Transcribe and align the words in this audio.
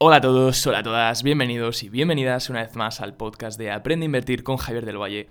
Hola 0.00 0.18
a 0.18 0.20
todos, 0.20 0.64
hola 0.64 0.78
a 0.78 0.82
todas, 0.84 1.24
bienvenidos 1.24 1.82
y 1.82 1.88
bienvenidas 1.88 2.50
una 2.50 2.62
vez 2.62 2.76
más 2.76 3.00
al 3.00 3.16
podcast 3.16 3.58
de 3.58 3.72
Aprende 3.72 4.04
a 4.04 4.06
Invertir 4.06 4.44
con 4.44 4.56
Javier 4.56 4.86
del 4.86 4.96
Valle. 4.96 5.28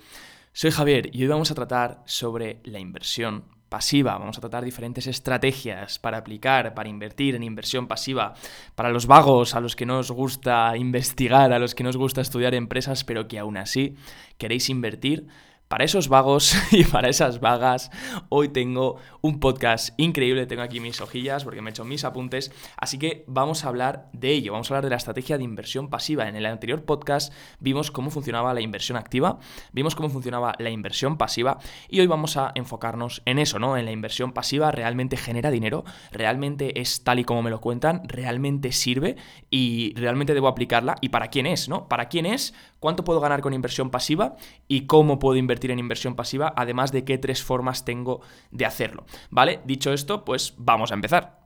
Soy 0.51 0.71
Javier 0.71 1.09
y 1.15 1.21
hoy 1.21 1.29
vamos 1.29 1.51
a 1.51 1.55
tratar 1.55 2.03
sobre 2.03 2.59
la 2.65 2.77
inversión 2.77 3.45
pasiva. 3.69 4.17
Vamos 4.17 4.37
a 4.37 4.41
tratar 4.41 4.65
diferentes 4.65 5.07
estrategias 5.07 5.99
para 5.99 6.17
aplicar, 6.17 6.73
para 6.73 6.89
invertir 6.89 7.35
en 7.35 7.43
inversión 7.43 7.87
pasiva. 7.87 8.33
Para 8.75 8.89
los 8.89 9.07
vagos, 9.07 9.55
a 9.55 9.61
los 9.61 9.77
que 9.77 9.85
no 9.85 9.99
os 9.99 10.11
gusta 10.11 10.75
investigar, 10.75 11.53
a 11.53 11.59
los 11.59 11.73
que 11.73 11.83
no 11.85 11.89
os 11.89 11.97
gusta 11.97 12.19
estudiar 12.19 12.53
empresas, 12.53 13.05
pero 13.05 13.29
que 13.29 13.39
aún 13.39 13.55
así 13.55 13.95
queréis 14.37 14.69
invertir 14.69 15.27
para 15.67 15.83
esos 15.83 16.07
vagos 16.07 16.55
y 16.71 16.83
para 16.83 17.09
esas 17.09 17.39
vagas, 17.39 17.91
hoy 18.29 18.49
tengo 18.49 18.97
un 19.21 19.39
podcast 19.39 19.93
increíble. 19.97 20.45
Tengo 20.45 20.61
aquí 20.61 20.79
mis 20.79 21.01
hojillas 21.01 21.43
porque 21.43 21.61
me 21.61 21.69
he 21.69 21.71
hecho 21.71 21.83
mis 21.83 22.03
apuntes. 22.03 22.51
Así 22.77 22.97
que 22.97 23.23
vamos 23.27 23.65
a 23.65 23.69
hablar 23.69 24.09
de 24.13 24.31
ello. 24.31 24.53
Vamos 24.53 24.69
a 24.69 24.73
hablar 24.73 24.85
de 24.85 24.89
la 24.91 24.95
estrategia 24.95 25.37
de 25.37 25.43
inversión 25.43 25.89
pasiva. 25.89 26.27
En 26.27 26.35
el 26.35 26.45
anterior 26.45 26.83
podcast 26.83 27.33
vimos 27.59 27.91
cómo 27.91 28.09
funcionaba 28.09 28.53
la 28.53 28.61
inversión 28.61 28.97
activa, 28.97 29.39
vimos 29.71 29.95
cómo 29.95 30.09
funcionaba 30.09 30.55
la 30.59 30.69
inversión 30.69 31.17
pasiva 31.17 31.57
y 31.89 31.99
hoy 31.99 32.07
vamos 32.07 32.37
a 32.37 32.51
enfocarnos 32.55 33.21
en 33.25 33.39
eso, 33.39 33.59
¿no? 33.59 33.77
En 33.77 33.85
la 33.85 33.91
inversión 33.91 34.31
pasiva 34.31 34.71
realmente 34.71 35.17
genera 35.17 35.51
dinero, 35.51 35.83
realmente 36.11 36.79
es 36.79 37.03
tal 37.03 37.19
y 37.19 37.23
como 37.23 37.41
me 37.41 37.49
lo 37.49 37.59
cuentan, 37.59 38.07
realmente 38.07 38.71
sirve 38.71 39.17
y 39.49 39.93
realmente 39.95 40.33
debo 40.33 40.47
aplicarla. 40.47 40.95
¿Y 41.01 41.09
para 41.09 41.27
quién 41.27 41.45
es, 41.45 41.67
no? 41.67 41.87
¿Para 41.87 42.07
quién 42.07 42.25
es? 42.25 42.53
¿Cuánto 42.79 43.03
puedo 43.03 43.19
ganar 43.19 43.41
con 43.41 43.53
inversión 43.53 43.89
pasiva? 43.89 44.35
¿Y 44.67 44.81
cómo 44.85 45.19
puedo 45.19 45.35
invertir? 45.35 45.56
En 45.71 45.79
inversión 45.79 46.15
pasiva, 46.15 46.53
además 46.55 46.91
de 46.91 47.03
qué 47.03 47.17
tres 47.17 47.43
formas 47.43 47.85
tengo 47.85 48.21
de 48.51 48.65
hacerlo. 48.65 49.05
¿Vale? 49.29 49.59
Dicho 49.65 49.91
esto, 49.93 50.23
pues 50.23 50.53
vamos 50.57 50.91
a 50.91 50.95
empezar. 50.95 51.39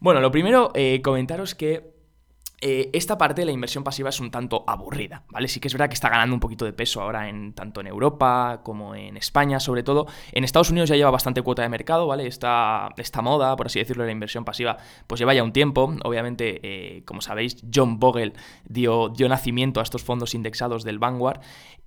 Bueno, 0.00 0.20
lo 0.20 0.30
primero, 0.30 0.70
eh, 0.74 1.00
comentaros 1.02 1.54
que 1.54 1.97
eh, 2.60 2.90
esta 2.92 3.16
parte 3.16 3.42
de 3.42 3.46
la 3.46 3.52
inversión 3.52 3.84
pasiva 3.84 4.08
es 4.08 4.18
un 4.18 4.32
tanto 4.32 4.64
aburrida, 4.66 5.22
¿vale? 5.30 5.46
Sí 5.46 5.60
que 5.60 5.68
es 5.68 5.74
verdad 5.74 5.88
que 5.88 5.94
está 5.94 6.08
ganando 6.08 6.34
un 6.34 6.40
poquito 6.40 6.64
de 6.64 6.72
peso 6.72 7.00
ahora 7.00 7.28
en 7.28 7.52
tanto 7.52 7.80
en 7.80 7.86
Europa 7.86 8.62
como 8.64 8.96
en 8.96 9.16
España, 9.16 9.60
sobre 9.60 9.84
todo. 9.84 10.06
En 10.32 10.42
Estados 10.42 10.70
Unidos 10.70 10.88
ya 10.88 10.96
lleva 10.96 11.12
bastante 11.12 11.42
cuota 11.42 11.62
de 11.62 11.68
mercado, 11.68 12.08
¿vale? 12.08 12.26
Esta, 12.26 12.88
esta 12.96 13.22
moda, 13.22 13.54
por 13.54 13.66
así 13.66 13.78
decirlo, 13.78 14.02
de 14.02 14.08
la 14.08 14.12
inversión 14.12 14.44
pasiva, 14.44 14.76
pues 15.06 15.20
lleva 15.20 15.34
ya 15.34 15.44
un 15.44 15.52
tiempo. 15.52 15.94
Obviamente, 16.02 16.60
eh, 16.62 17.04
como 17.04 17.20
sabéis, 17.20 17.58
John 17.72 18.00
Bogle 18.00 18.32
dio, 18.64 19.10
dio 19.10 19.28
nacimiento 19.28 19.78
a 19.78 19.84
estos 19.84 20.02
fondos 20.02 20.34
indexados 20.34 20.82
del 20.82 20.98
Vanguard. 20.98 21.40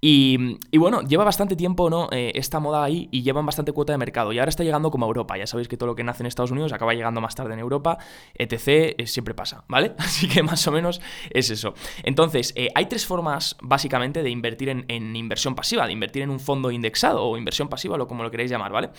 Y, 0.04 0.58
bueno, 0.78 1.02
lleva 1.02 1.24
bastante 1.24 1.56
tiempo, 1.56 1.90
¿no? 1.92 2.08
Eh, 2.12 2.32
esta 2.34 2.60
moda 2.60 2.84
ahí 2.84 3.08
y 3.12 3.22
llevan 3.22 3.46
bastante 3.46 3.72
cuota 3.72 3.94
de 3.94 4.00
mercado. 4.00 4.34
Y 4.34 4.40
ahora 4.40 4.50
está 4.50 4.64
llegando 4.64 4.90
como 4.90 5.06
a 5.06 5.08
Europa. 5.08 5.38
Ya 5.38 5.46
sabéis 5.46 5.68
que 5.68 5.78
todo 5.78 5.88
lo 5.88 5.96
que 5.96 6.04
nace 6.04 6.24
en 6.24 6.28
Estados 6.28 6.50
Unidos 6.50 6.74
acaba 6.74 6.94
llegando 6.94 7.22
más 7.22 7.36
tarde 7.36 7.54
en 7.54 7.60
Europa, 7.60 8.00
etc. 8.34 9.06
siempre 9.06 9.36
pasa, 9.36 9.64
¿vale? 9.68 9.94
Así 10.00 10.28
que 10.28 10.42
más 10.42 10.61
o 10.68 10.72
menos 10.72 11.02
es 11.30 11.50
eso. 11.50 11.74
Entonces, 12.04 12.54
eh, 12.56 12.70
hay 12.76 12.86
tres 12.86 13.06
formas 13.06 13.58
básicamente 13.62 14.24
de 14.24 14.30
invertir 14.30 14.70
en, 14.70 15.16
inversión 15.16 15.56
pasiva, 15.56 15.86
de 15.88 15.94
invertir 15.94 16.24
en 16.24 16.30
un 16.30 16.40
fondo 16.40 16.72
indexado 16.72 17.24
o 17.24 17.38
inversión 17.38 17.70
pasiva, 17.70 17.98
o 17.98 18.08
como 18.08 18.24
lo 18.24 18.32
queréis 18.32 18.52
llamar, 18.52 18.72
¿vale? 18.72 18.90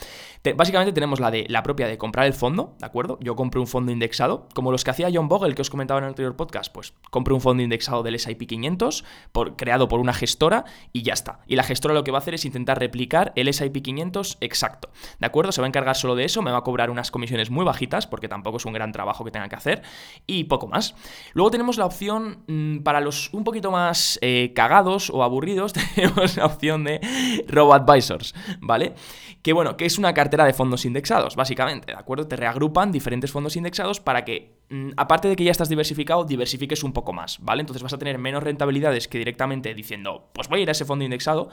básicamente 0.56 0.92
tenemos 0.92 1.20
la 1.20 1.30
de 1.30 1.46
la 1.48 1.62
propia 1.62 1.86
de 1.86 1.98
comprar 1.98 2.26
el 2.26 2.34
fondo, 2.34 2.74
¿de 2.78 2.86
acuerdo? 2.86 3.18
Yo 3.20 3.36
compro 3.36 3.60
un 3.60 3.66
fondo 3.66 3.92
indexado, 3.92 4.48
como 4.54 4.72
los 4.72 4.84
que 4.84 4.90
hacía 4.90 5.08
John 5.12 5.28
Bogle, 5.28 5.54
que 5.54 5.62
os 5.62 5.70
comentaba 5.70 5.98
en 5.98 6.04
el 6.04 6.08
anterior 6.10 6.36
podcast, 6.36 6.72
pues 6.72 6.94
compro 7.10 7.34
un 7.34 7.40
fondo 7.40 7.62
indexado 7.62 8.02
del 8.02 8.14
S&P 8.16 8.46
500, 8.46 9.04
por, 9.32 9.56
creado 9.56 9.88
por 9.88 10.00
una 10.00 10.12
gestora, 10.12 10.64
y 10.92 11.02
ya 11.02 11.12
está. 11.12 11.40
Y 11.46 11.56
la 11.56 11.62
gestora 11.62 11.94
lo 11.94 12.04
que 12.04 12.10
va 12.10 12.18
a 12.18 12.20
hacer 12.20 12.34
es 12.34 12.44
intentar 12.44 12.78
replicar 12.78 13.32
el 13.36 13.48
S&P 13.48 13.82
500 13.82 14.38
exacto, 14.40 14.90
¿de 15.18 15.26
acuerdo? 15.26 15.52
Se 15.52 15.60
va 15.60 15.66
a 15.66 15.68
encargar 15.68 15.96
solo 15.96 16.14
de 16.14 16.24
eso, 16.24 16.42
me 16.42 16.50
va 16.50 16.58
a 16.58 16.62
cobrar 16.62 16.90
unas 16.90 17.10
comisiones 17.10 17.50
muy 17.50 17.64
bajitas, 17.64 18.06
porque 18.06 18.28
tampoco 18.28 18.56
es 18.56 18.66
un 18.66 18.72
gran 18.72 18.92
trabajo 18.92 19.24
que 19.24 19.30
tenga 19.30 19.48
que 19.48 19.56
hacer, 19.56 19.82
y 20.26 20.44
poco 20.44 20.66
más. 20.66 20.94
Luego 21.34 21.50
tenemos 21.52 21.76
la 21.76 21.86
opción, 21.86 22.42
mm, 22.48 22.78
para 22.78 23.00
los 23.00 23.32
un 23.32 23.44
poquito 23.44 23.70
más 23.70 24.18
eh, 24.22 24.52
cagados 24.54 25.10
o 25.10 25.22
aburridos, 25.22 25.72
tenemos 25.94 26.36
la 26.36 26.46
opción 26.46 26.82
de 26.82 27.00
RoboAdvisors, 27.46 28.34
¿vale? 28.60 28.94
Que 29.42 29.52
bueno, 29.52 29.76
que 29.76 29.84
es 29.84 29.98
una 29.98 30.12
cartera 30.14 30.44
de 30.44 30.52
fondos 30.52 30.84
indexados, 30.84 31.36
básicamente, 31.36 31.92
¿de 31.92 31.98
acuerdo? 31.98 32.26
Te 32.26 32.34
reagrupan 32.34 32.90
diferentes 32.90 33.30
fondos 33.30 33.54
indexados 33.54 34.00
para 34.00 34.24
que, 34.24 34.58
mm, 34.70 34.90
aparte 34.96 35.28
de 35.28 35.36
que 35.36 35.44
ya 35.44 35.52
estás 35.52 35.68
diversificado, 35.68 36.24
diversifiques 36.24 36.82
un 36.82 36.92
poco 36.92 37.12
más, 37.12 37.38
¿vale? 37.40 37.60
Entonces 37.60 37.84
vas 37.84 37.92
a 37.92 37.98
tener 37.98 38.18
menos 38.18 38.42
rentabilidades 38.42 39.06
que 39.06 39.18
directamente 39.18 39.74
diciendo, 39.74 40.30
pues 40.32 40.48
voy 40.48 40.58
a 40.60 40.62
ir 40.64 40.68
a 40.68 40.72
ese 40.72 40.84
fondo 40.84 41.04
indexado, 41.04 41.50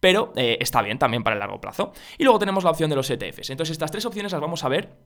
pero 0.00 0.32
eh, 0.34 0.58
está 0.60 0.82
bien 0.82 0.98
también 0.98 1.22
para 1.22 1.34
el 1.34 1.40
largo 1.40 1.60
plazo. 1.60 1.92
Y 2.18 2.24
luego 2.24 2.40
tenemos 2.40 2.64
la 2.64 2.70
opción 2.70 2.90
de 2.90 2.96
los 2.96 3.08
ETFs. 3.08 3.50
Entonces 3.50 3.72
estas 3.72 3.92
tres 3.92 4.04
opciones 4.04 4.32
las 4.32 4.40
vamos 4.40 4.64
a 4.64 4.68
ver, 4.68 4.96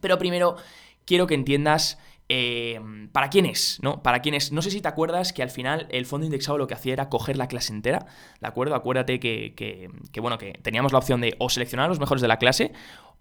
pero 0.00 0.18
primero 0.18 0.56
quiero 1.04 1.26
que 1.26 1.34
entiendas 1.34 1.98
eh, 2.28 2.80
¿Para 3.12 3.28
quién 3.28 3.44
es? 3.44 3.78
¿No? 3.82 4.02
¿Para 4.02 4.20
quién 4.20 4.34
es? 4.34 4.50
No 4.50 4.62
sé 4.62 4.70
si 4.70 4.80
te 4.80 4.88
acuerdas 4.88 5.32
que 5.32 5.42
al 5.42 5.50
final 5.50 5.86
el 5.90 6.06
fondo 6.06 6.24
indexado 6.24 6.56
lo 6.56 6.66
que 6.66 6.74
hacía 6.74 6.94
era 6.94 7.08
coger 7.08 7.36
la 7.36 7.48
clase 7.48 7.72
entera, 7.72 8.06
¿de 8.40 8.48
acuerdo? 8.48 8.74
Acuérdate 8.74 9.20
que, 9.20 9.54
que, 9.54 10.20
bueno, 10.20 10.38
que 10.38 10.54
teníamos 10.62 10.92
la 10.92 10.98
opción 10.98 11.20
de 11.20 11.36
o 11.38 11.50
seleccionar 11.50 11.86
a 11.86 11.88
los 11.88 12.00
mejores 12.00 12.22
de 12.22 12.28
la 12.28 12.38
clase 12.38 12.72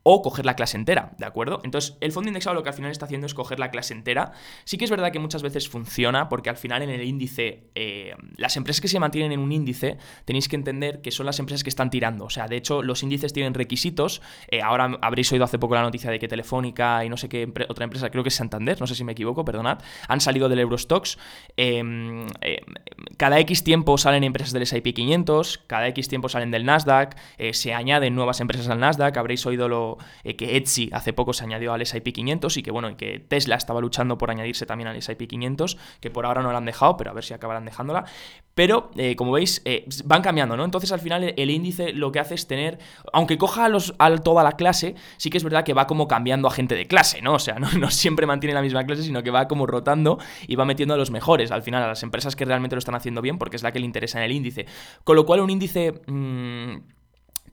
o 0.04 0.22
coger 0.22 0.46
la 0.46 0.56
clase 0.56 0.76
entera, 0.76 1.14
¿de 1.18 1.26
acuerdo? 1.26 1.62
Entonces, 1.64 1.98
el 2.02 2.12
fondo 2.12 2.28
indexado 2.28 2.54
lo 2.54 2.64
que 2.64 2.70
al 2.70 2.76
final 2.76 2.92
está 2.92 3.06
haciendo 3.06 3.26
es 3.26 3.34
coger 3.34 3.58
la 3.58 3.72
clase 3.72 3.94
entera. 3.94 4.34
Sí 4.66 4.78
que 4.78 4.84
es 4.84 4.92
verdad 4.92 5.12
que 5.12 5.20
muchas 5.20 5.42
veces 5.42 5.70
funciona, 5.70 6.28
porque 6.28 6.50
al 6.50 6.58
final 6.58 6.82
en 6.82 6.90
el 6.90 7.04
índice, 7.04 7.70
eh, 7.76 8.14
las 8.36 8.58
empresas 8.58 8.82
que 8.82 8.90
se 8.90 9.00
mantienen 9.00 9.32
en 9.32 9.40
un 9.40 9.52
índice, 9.52 9.98
tenéis 10.26 10.50
que 10.50 10.58
entender 10.58 11.02
que 11.02 11.12
son 11.12 11.26
las 11.26 11.40
empresas 11.40 11.64
que 11.64 11.70
están 11.70 11.90
tirando. 11.90 12.26
O 12.26 12.30
sea, 12.30 12.48
de 12.48 12.58
hecho, 12.58 12.84
los 12.84 13.02
índices 13.02 13.32
tienen 13.32 13.54
requisitos. 13.54 14.22
Eh, 14.50 14.62
ahora 14.62 14.98
habréis 15.02 15.32
oído 15.32 15.46
hace 15.46 15.58
poco 15.58 15.76
la 15.76 15.82
noticia 15.82 16.12
de 16.12 16.20
que 16.20 16.28
Telefónica 16.28 17.06
y 17.06 17.10
no 17.10 17.16
sé 17.16 17.30
qué 17.30 17.52
otra 17.70 17.86
empresa, 17.86 18.10
creo 18.10 18.24
que 18.24 18.30
es 18.30 18.36
Santander, 18.36 18.80
no 18.82 18.88
sé 18.88 18.96
si 18.96 19.06
me 19.06 19.14
equivoco, 19.14 19.46
perdonad, 19.46 19.80
han 20.10 20.20
salido 20.20 20.50
del 20.50 20.60
Eurostox. 20.60 21.18
Em, 21.56 22.26
em, 22.42 22.58
cada 23.18 23.40
X 23.40 23.64
tiempo 23.64 23.98
salen 23.98 24.26
empresas 24.26 24.52
del 24.52 24.64
S&P 24.64 24.94
500, 24.94 25.60
cada 25.68 25.88
X 25.88 26.10
tiempo 26.10 26.28
salen 26.28 26.52
del 26.52 26.66
Nasdaq, 26.66 27.16
eh, 27.38 27.54
se 27.54 27.74
añaden 27.74 28.16
nuevas 28.16 28.42
empresas 28.42 28.68
al 28.68 28.80
Nasdaq, 28.80 29.16
habréis 29.18 29.46
oído 29.46 29.70
lo 29.70 29.93
eh, 30.24 30.36
que 30.36 30.58
Etsy 30.58 30.90
hace 30.94 31.14
poco 31.14 31.34
se 31.34 31.44
añadió 31.44 31.74
al 31.74 31.82
S&P 31.82 32.14
500 32.14 32.58
y 32.58 32.64
que 32.64 32.72
bueno, 32.72 32.90
y 32.90 32.96
que 32.96 33.20
Tesla 33.20 33.56
estaba 33.56 33.82
luchando 33.82 34.18
por 34.18 34.32
añadirse 34.32 34.66
también 34.66 34.88
al 34.88 34.96
S&P 34.96 35.28
500, 35.28 35.78
que 36.00 36.10
por 36.10 36.26
ahora 36.26 36.42
no 36.42 36.52
la 36.52 36.58
han 36.58 36.66
dejado, 36.66 36.98
pero 36.98 37.12
a 37.12 37.14
ver 37.14 37.24
si 37.24 37.34
acabarán 37.34 37.66
dejándola. 37.66 38.06
Pero, 38.56 38.92
eh, 38.98 39.16
como 39.16 39.32
veis, 39.32 39.62
eh, 39.66 39.86
van 40.06 40.22
cambiando, 40.22 40.56
¿no? 40.56 40.64
Entonces, 40.64 40.92
al 40.92 41.00
final, 41.00 41.34
el, 41.36 41.50
índice 41.50 41.92
lo 41.92 42.12
que 42.12 42.20
hace 42.20 42.36
es 42.36 42.46
tener, 42.46 42.78
aunque 43.12 43.38
coja 43.38 43.66
a, 43.66 43.70
los, 43.70 43.96
a 43.98 44.16
toda 44.18 44.44
la 44.44 44.52
clase, 44.52 44.94
sí 45.18 45.32
que 45.32 45.38
es 45.38 45.44
verdad 45.44 45.64
que 45.64 45.74
va 45.74 45.88
como 45.88 46.08
cambiando 46.08 46.48
a 46.48 46.52
gente 46.52 46.76
de 46.76 46.86
clase, 46.86 47.22
¿no? 47.22 47.34
O 47.34 47.40
sea, 47.40 47.56
no, 47.60 47.72
no, 47.72 47.90
siempre 47.90 48.28
mantiene 48.28 48.54
la 48.54 48.62
misma 48.62 48.86
clase, 48.86 49.04
sino 49.04 49.24
que 49.24 49.32
va 49.32 49.48
como 49.48 49.66
rotando 49.66 50.20
y 50.48 50.56
va 50.56 50.66
metiendo 50.66 50.94
a 50.94 50.98
los 50.98 51.10
mejores, 51.10 51.52
al 51.52 51.64
final, 51.64 51.82
a 51.82 51.88
las 51.88 52.04
empresas 52.04 52.36
que 52.36 52.46
realmente 52.46 52.76
lo 52.76 52.80
están 52.80 52.96
haciendo 52.96 53.22
bien, 53.22 53.40
porque 53.40 53.56
es 53.56 53.64
la 53.64 53.72
que 53.72 53.80
le 53.80 53.86
interesa 53.86 54.20
en 54.20 54.26
el 54.26 54.32
índice. 54.32 54.68
Con 55.04 55.16
lo 55.16 55.26
cual, 55.26 55.40
un 55.40 55.50
índice... 55.50 56.02
Mmm, 56.06 56.78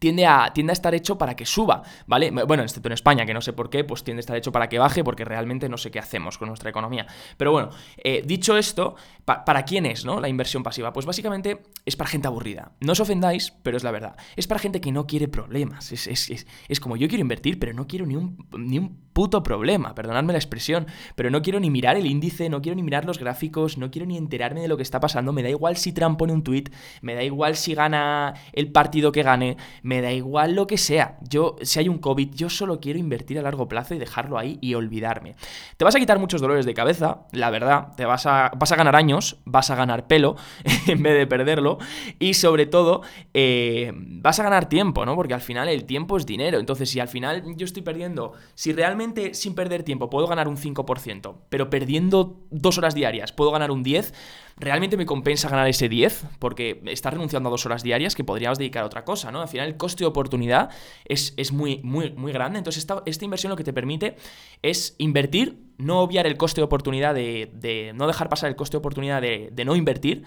tiende 0.00 0.27
a, 0.27 0.53
tiende 0.53 0.72
a 0.72 0.75
estar 0.75 0.94
hecho 0.94 1.16
para 1.16 1.37
que 1.37 1.47
suba, 1.47 1.83
¿vale? 2.06 2.31
Bueno, 2.31 2.65
excepto 2.65 2.88
en 2.88 2.94
España, 2.94 3.25
que 3.25 3.34
no 3.34 3.41
sé 3.41 3.53
por 3.53 3.71
qué, 3.71 3.84
pues 3.84 4.03
tiende 4.03 4.19
a 4.19 4.22
estar 4.22 4.37
hecho 4.37 4.50
para 4.50 4.69
que 4.69 4.78
baje, 4.78 5.05
porque 5.05 5.25
realmente 5.25 5.69
no 5.69 5.77
sé 5.77 5.93
qué 5.93 6.00
hacemos 6.00 6.38
con 6.38 6.49
nuestra 6.49 6.71
economía. 6.71 7.06
Pero 7.37 7.53
bueno, 7.53 7.71
eh, 7.99 8.22
dicho 8.27 8.56
esto, 8.56 8.97
¿para 9.25 9.65
quién 9.65 9.87
es, 9.87 10.05
no? 10.05 10.19
La 10.21 10.28
inversión 10.28 10.62
pasiva. 10.62 10.93
Pues 10.93 11.06
básicamente 11.06 11.62
es 11.84 11.97
para 11.97 12.11
gente 12.11 12.27
aburrida. 12.27 12.72
No 12.81 12.93
os 12.93 13.00
ofendáis, 13.00 13.53
pero 13.62 13.77
es 13.77 13.84
la 13.84 13.91
verdad. 13.91 14.16
Es 14.37 14.47
para 14.47 14.59
gente 14.59 14.81
que 14.81 14.91
no 14.91 15.06
quiere 15.06 15.28
problemas. 15.28 15.93
Es, 15.93 16.06
es, 16.09 16.81
como 16.81 16.97
yo 16.97 17.06
quiero 17.06 17.21
invertir, 17.21 17.59
pero 17.59 17.75
no 17.75 17.87
quiero 17.87 18.06
ni 18.06 18.17
un, 18.17 18.49
ni 18.56 18.78
un 18.78 19.09
puto 19.20 19.42
problema, 19.42 19.94
perdonadme 19.94 20.32
la 20.32 20.38
expresión, 20.38 20.86
pero 21.14 21.28
no 21.28 21.42
quiero 21.42 21.60
ni 21.60 21.69
mirar 21.69 21.98
el 21.98 22.06
índice, 22.06 22.48
no 22.48 22.62
quiero 22.62 22.75
ni 22.75 22.82
mirar 22.82 23.04
los 23.04 23.19
gráficos, 23.19 23.76
no 23.76 23.91
quiero 23.91 24.06
ni 24.06 24.16
enterarme 24.16 24.62
de 24.62 24.69
lo 24.69 24.78
que 24.78 24.82
está 24.82 24.98
pasando, 24.98 25.31
me 25.34 25.42
da 25.42 25.50
igual 25.50 25.76
si 25.76 25.92
Trump 25.92 26.19
pone 26.19 26.32
un 26.32 26.42
tweet, 26.42 26.64
me 27.03 27.14
da 27.14 27.22
igual 27.22 27.54
si 27.56 27.75
gana 27.75 28.32
el 28.54 28.72
partido 28.72 29.12
que 29.12 29.22
gane, 29.22 29.58
me 29.82 30.00
da 30.00 30.10
igual 30.10 30.54
lo 30.54 30.66
que 30.66 30.78
sea. 30.78 31.19
Yo, 31.20 31.56
si 31.60 31.78
hay 31.81 31.91
un 31.91 31.98
COVID, 31.98 32.31
yo 32.32 32.48
solo 32.48 32.81
quiero 32.81 32.98
invertir 32.98 33.38
a 33.38 33.42
largo 33.42 33.69
plazo 33.69 33.94
y 33.94 33.98
dejarlo 33.98 34.38
ahí 34.38 34.56
y 34.62 34.72
olvidarme. 34.72 35.37
Te 35.76 35.84
vas 35.84 35.94
a 35.94 35.98
quitar 35.98 36.19
muchos 36.19 36.41
dolores 36.41 36.64
de 36.64 36.72
cabeza, 36.72 37.26
la 37.32 37.50
verdad, 37.50 37.88
te 37.98 38.06
vas 38.06 38.25
a, 38.25 38.50
vas 38.56 38.72
a 38.72 38.76
ganar 38.76 38.96
años, 38.96 39.37
vas 39.44 39.69
a 39.69 39.75
ganar 39.75 40.06
pelo 40.06 40.37
en 40.87 41.02
vez 41.02 41.12
de 41.12 41.26
perderlo 41.26 41.76
y 42.19 42.32
sobre 42.32 42.64
todo 42.64 43.02
eh, 43.34 43.93
vas 43.94 44.40
a 44.40 44.44
ganar 44.44 44.70
tiempo, 44.70 45.05
¿no? 45.05 45.14
Porque 45.14 45.34
al 45.34 45.43
final 45.43 45.69
el 45.69 45.84
tiempo 45.84 46.17
es 46.17 46.25
dinero, 46.25 46.58
entonces 46.58 46.88
si 46.88 47.00
al 47.00 47.08
final 47.08 47.44
yo 47.55 47.67
estoy 47.67 47.82
perdiendo, 47.82 48.32
si 48.55 48.72
realmente 48.72 49.09
sin 49.32 49.54
perder 49.54 49.82
tiempo 49.82 50.10
puedo 50.10 50.26
ganar 50.26 50.48
un 50.48 50.56
5%, 50.56 51.36
pero 51.48 51.70
perdiendo 51.70 52.40
dos 52.50 52.78
horas 52.78 52.94
diarias 52.94 53.32
puedo 53.32 53.50
ganar 53.50 53.70
un 53.70 53.84
10%, 53.84 54.12
¿realmente 54.56 54.96
me 54.96 55.06
compensa 55.06 55.48
ganar 55.48 55.68
ese 55.68 55.88
10? 55.88 56.26
Porque 56.38 56.82
estás 56.86 57.12
renunciando 57.12 57.48
a 57.48 57.50
dos 57.50 57.66
horas 57.66 57.82
diarias 57.82 58.14
que 58.14 58.24
podrías 58.24 58.58
dedicar 58.58 58.82
a 58.82 58.86
otra 58.86 59.04
cosa, 59.04 59.32
¿no? 59.32 59.40
Al 59.40 59.48
final 59.48 59.68
el 59.68 59.76
coste 59.76 60.04
de 60.04 60.08
oportunidad 60.08 60.70
es, 61.04 61.34
es 61.36 61.52
muy, 61.52 61.80
muy, 61.82 62.12
muy 62.12 62.32
grande. 62.32 62.58
Entonces 62.58 62.82
esta, 62.82 63.02
esta, 63.06 63.24
inversión 63.24 63.50
lo 63.50 63.56
que 63.56 63.64
te 63.64 63.72
permite 63.72 64.16
es 64.62 64.94
invertir, 64.98 65.62
no 65.78 66.00
obviar 66.00 66.26
el 66.26 66.36
coste 66.36 66.60
de 66.60 66.64
oportunidad 66.64 67.14
de, 67.14 67.92
no 67.94 68.06
dejar 68.06 68.28
pasar 68.28 68.50
el 68.50 68.56
coste 68.56 68.76
de 68.76 68.78
oportunidad 68.78 69.22
de, 69.22 69.64
no 69.64 69.76
invertir, 69.76 70.24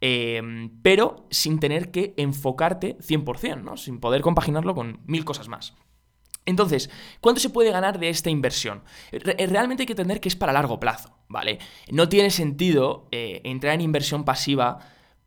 em, 0.00 0.70
pero 0.82 1.26
sin 1.30 1.60
tener 1.60 1.90
que 1.90 2.14
enfocarte 2.16 2.98
100%, 2.98 3.62
¿no? 3.62 3.76
Sin 3.76 4.00
poder 4.00 4.20
compaginarlo 4.22 4.74
con 4.74 5.00
mil 5.06 5.24
cosas 5.24 5.48
más. 5.48 5.74
Entonces, 6.44 6.90
¿cuánto 7.20 7.40
se 7.40 7.50
puede 7.50 7.70
ganar 7.70 7.98
de 7.98 8.08
esta 8.08 8.30
inversión? 8.30 8.82
Realmente 9.12 9.82
hay 9.82 9.86
que 9.86 9.92
entender 9.92 10.20
que 10.20 10.28
es 10.28 10.36
para 10.36 10.52
largo 10.52 10.80
plazo. 10.80 11.22
¿vale? 11.32 11.58
No 11.90 12.08
tiene 12.08 12.30
sentido 12.30 13.08
eh, 13.10 13.40
entrar 13.44 13.74
en 13.74 13.80
inversión 13.80 14.24
pasiva 14.24 14.78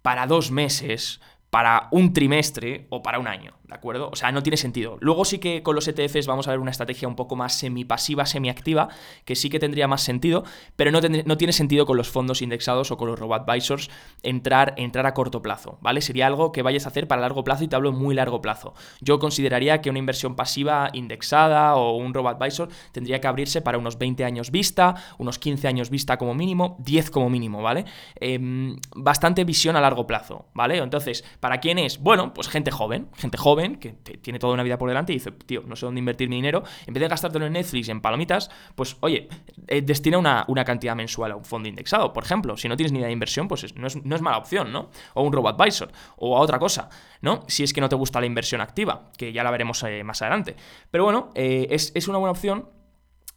para 0.04 0.28
dos 0.28 0.52
meses, 0.52 1.20
para 1.50 1.88
un 1.92 2.14
trimestre 2.14 2.86
o 2.90 3.02
para 3.02 3.18
un 3.18 3.28
año, 3.28 3.58
¿de 3.68 3.76
acuerdo? 3.76 4.10
O 4.12 4.16
sea, 4.16 4.32
no 4.32 4.44
tiene 4.44 4.58
sentido. 4.58 4.98
Luego 5.02 5.26
sí 5.26 5.40
que 5.40 5.64
con 5.64 5.76
los 5.76 5.88
ETFs 5.88 6.28
vamos 6.28 6.48
a 6.48 6.52
ver 6.52 6.60
una 6.60 6.72
estrategia 6.72 7.08
un 7.08 7.16
poco 7.16 7.36
más 7.36 7.54
semipasiva, 7.54 8.26
semiactiva, 8.26 8.90
que 9.26 9.36
sí 9.36 9.50
que 9.50 9.60
tendría 9.60 9.88
más 9.88 10.02
sentido, 10.02 10.44
pero 10.76 10.92
no, 10.92 11.00
no 11.02 11.38
tiene 11.38 11.54
sentido 11.54 11.86
con 11.86 11.98
los 11.98 12.10
fondos 12.10 12.42
indexados 12.42 12.92
o 12.92 12.98
con 12.98 13.08
los 13.08 13.20
robo-advisors 13.20 13.90
entrar, 14.24 14.74
entrar 14.78 15.06
a 15.06 15.14
corto 15.14 15.42
plazo, 15.42 15.78
¿vale? 15.82 16.02
Sería 16.02 16.28
algo 16.28 16.52
que 16.52 16.62
vayas 16.62 16.86
a 16.86 16.90
hacer 16.90 17.08
para 17.08 17.22
largo 17.22 17.44
plazo 17.44 17.64
y 17.64 17.68
te 17.68 17.76
hablo 17.76 17.92
muy 17.92 18.16
largo 18.16 18.42
plazo. 18.42 18.74
Yo 19.02 19.20
consideraría 19.20 19.82
que 19.82 19.90
una 19.90 20.00
inversión 20.00 20.36
pasiva 20.36 20.90
indexada 20.94 21.76
o 21.76 21.96
un 21.96 22.14
robo-advisor 22.14 22.70
tendría 22.92 23.22
que 23.22 23.28
abrirse 23.28 23.62
para 23.62 23.78
unos 23.78 23.98
20 23.98 24.26
años 24.26 24.52
vista, 24.52 24.96
unos 25.18 25.40
15 25.40 25.68
años 25.68 25.90
vista 25.90 26.18
como 26.18 26.34
mínimo, 26.34 26.78
10 26.80 27.12
como 27.12 27.30
mínimo, 27.30 27.62
¿vale? 27.62 27.86
Em, 28.16 28.78
bastante 28.96 29.44
visión 29.44 29.76
a 29.76 29.82
largo 29.82 30.08
plazo, 30.08 30.48
¿vale? 30.54 30.78
Entonces, 30.78 31.24
¿Para 31.40 31.60
quién 31.60 31.78
es? 31.78 32.00
Bueno, 32.00 32.34
pues 32.34 32.48
gente 32.48 32.72
joven, 32.72 33.08
gente 33.16 33.38
joven 33.38 33.55
que 33.80 33.94
tiene 34.22 34.40
toda 34.40 34.54
una 34.54 34.64
vida 34.64 34.78
por 34.78 34.90
delante 34.90 35.14
y 35.14 35.18
dice, 35.18 35.32
tío, 35.32 35.64
no 35.66 35.76
sé 35.76 35.86
dónde 35.86 36.00
invertir 36.00 36.30
mi 36.30 36.36
dinero. 36.36 36.64
En 36.86 36.94
vez 36.94 37.02
de 37.02 37.08
gastártelo 37.08 37.46
en 37.46 37.54
Netflix, 37.54 37.90
en 37.90 38.02
palomitas, 38.02 38.50
pues 38.76 38.98
oye, 39.02 39.28
eh, 39.68 39.82
destina 39.82 40.18
una, 40.18 40.66
cantidad 40.66 40.96
mensual 40.96 41.32
a 41.32 41.36
un 41.36 41.46
fondo 41.46 41.70
indexado, 41.70 42.14
por 42.14 42.24
ejemplo. 42.24 42.58
Si 42.58 42.68
no 42.68 42.76
tienes 42.76 42.92
ni 42.92 43.00
idea 43.00 43.08
de 43.08 43.14
inversión, 43.14 43.48
pues 43.48 43.76
no, 43.76 43.88
es, 43.88 44.22
mala 44.22 44.38
opción, 44.38 44.72
¿no? 44.72 44.90
O 45.14 45.24
un 45.24 45.32
robo 45.32 45.50
advisor, 45.50 45.92
o 46.18 46.38
a 46.38 46.42
otra 46.42 46.60
cosa, 46.60 46.90
¿no? 47.22 47.44
Si 47.48 47.64
es 47.64 47.74
que 47.74 47.82
no 47.82 47.90
te 47.90 47.96
gusta 47.96 48.20
la 48.20 48.26
inversión 48.26 48.62
activa, 48.62 49.12
que 49.18 49.32
ya 49.32 49.44
la 49.44 49.52
veremos 49.52 49.84
eh, 49.84 50.04
más 50.04 50.22
adelante. 50.22 50.56
Pero 50.92 51.04
bueno, 51.04 51.30
eh, 51.36 51.68
es, 51.70 51.92
es 51.96 52.08
una 52.08 52.18
buena 52.18 52.32
opción 52.32 52.75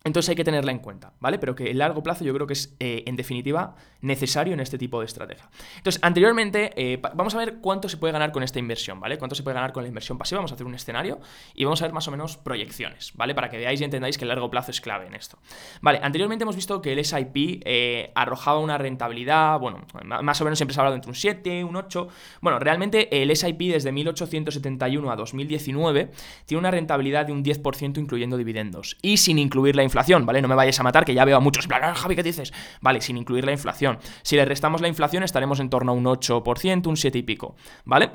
entonces 0.05 0.31
hay 0.31 0.37
que 0.37 0.45
tenerla 0.45 0.73
en 0.73 0.79
cuenta, 0.79 1.13
¿vale? 1.21 1.39
Pero 1.39 1.55
que 1.55 1.71
el 1.71 1.79
largo 1.79 2.03
plazo 2.03 2.25
yo 2.25 2.33
creo 2.33 2.47
que 2.47 2.53
es, 2.53 2.75
eh, 2.79 3.03
en 3.07 3.17
definitiva, 3.17 3.75
necesario 4.01 4.55
en 4.55 4.61
este 4.61 4.79
tipo 4.79 5.01
de 5.01 5.07
estrategia. 5.07 5.51
Entonces, 5.77 6.01
anteriormente, 6.03 6.73
eh, 6.77 7.01
vamos 7.15 7.35
a 7.35 7.39
ver 7.39 7.57
cuánto 7.61 7.89
se 7.89 7.97
puede 7.97 8.13
ganar 8.13 8.31
con 8.31 8.43
esta 8.43 8.59
inversión, 8.61 9.01
¿vale? 9.01 9.19
Cuánto 9.19 9.35
se 9.35 9.43
puede 9.43 9.55
ganar 9.55 9.73
con 9.73 9.83
la 9.83 9.89
inversión 9.89 10.17
pasiva. 10.17 10.39
Vamos 10.39 10.53
a 10.53 10.55
hacer 10.55 10.67
un 10.67 10.75
escenario 10.75 11.19
y 11.55 11.65
vamos 11.65 11.83
a 11.83 11.87
ver 11.87 11.93
más 11.93 12.07
o 12.07 12.11
menos 12.13 12.37
proyecciones, 12.37 13.13
¿vale? 13.17 13.35
Para 13.35 13.49
que 13.49 13.59
veáis 13.59 13.81
y 13.81 13.85
entendáis 13.85 14.17
que 14.17 14.25
el 14.25 14.29
largo 14.29 14.49
plazo 14.51 14.71
es 14.71 14.81
clave 14.81 15.07
en 15.07 15.15
esto. 15.15 15.39
Vale, 15.83 15.99
anteriormente 16.03 16.45
hemos 16.45 16.57
visto 16.57 16.81
que 16.81 16.93
el 16.93 17.05
SIP 17.05 17.63
eh, 17.65 18.13
arrojaba 18.15 18.61
una 18.61 18.79
rentabilidad, 18.79 19.59
bueno, 19.59 19.85
más 20.05 20.41
o 20.41 20.45
menos 20.45 20.59
siempre 20.59 20.75
se 20.75 20.81
ha 20.81 20.83
hablado 20.83 20.97
entre 20.97 21.11
un 21.11 21.17
7, 21.17 21.65
un 21.65 21.75
8. 21.75 22.09
Bueno, 22.41 22.61
realmente 22.61 23.21
el 23.21 23.37
SIP 23.37 23.73
desde 23.73 23.91
1871 23.91 25.11
a 25.11 25.17
2019 25.17 26.11
tiene 26.47 26.59
una 26.59 26.71
rentabilidad 26.71 27.27
de 27.27 27.33
un 27.33 27.45
10% 27.45 27.99
incluyendo 27.99 28.37
dividendos 28.37 28.97
y 29.03 29.17
sin 29.17 29.39
incluir 29.39 29.75
la 29.75 29.83
inflación, 29.89 30.25
¿vale? 30.27 30.41
No 30.41 30.49
me 30.49 30.55
vayas 30.55 30.79
a 30.79 30.83
matar, 30.83 31.05
que 31.05 31.15
ya 31.15 31.25
veo 31.25 31.37
a 31.37 31.41
muchos, 31.41 31.67
plan, 31.67 31.83
ah, 31.83 31.95
Javi, 31.95 32.15
¿qué 32.15 32.23
dices? 32.23 32.53
Vale, 32.81 33.01
sin 33.01 33.17
incluir 33.17 33.45
la 33.45 33.53
inflación. 33.53 33.99
Si 34.23 34.37
le 34.37 34.45
restamos 34.45 34.81
la 34.81 34.89
inflación, 34.89 35.23
estaremos 35.23 35.61
en 35.61 35.71
torno 35.71 35.93
a 35.93 35.95
un 35.95 36.05
8%, 36.05 36.87
un 36.87 36.97
7 36.97 37.19
y 37.19 37.23
pico, 37.23 37.57
¿vale? 37.85 38.11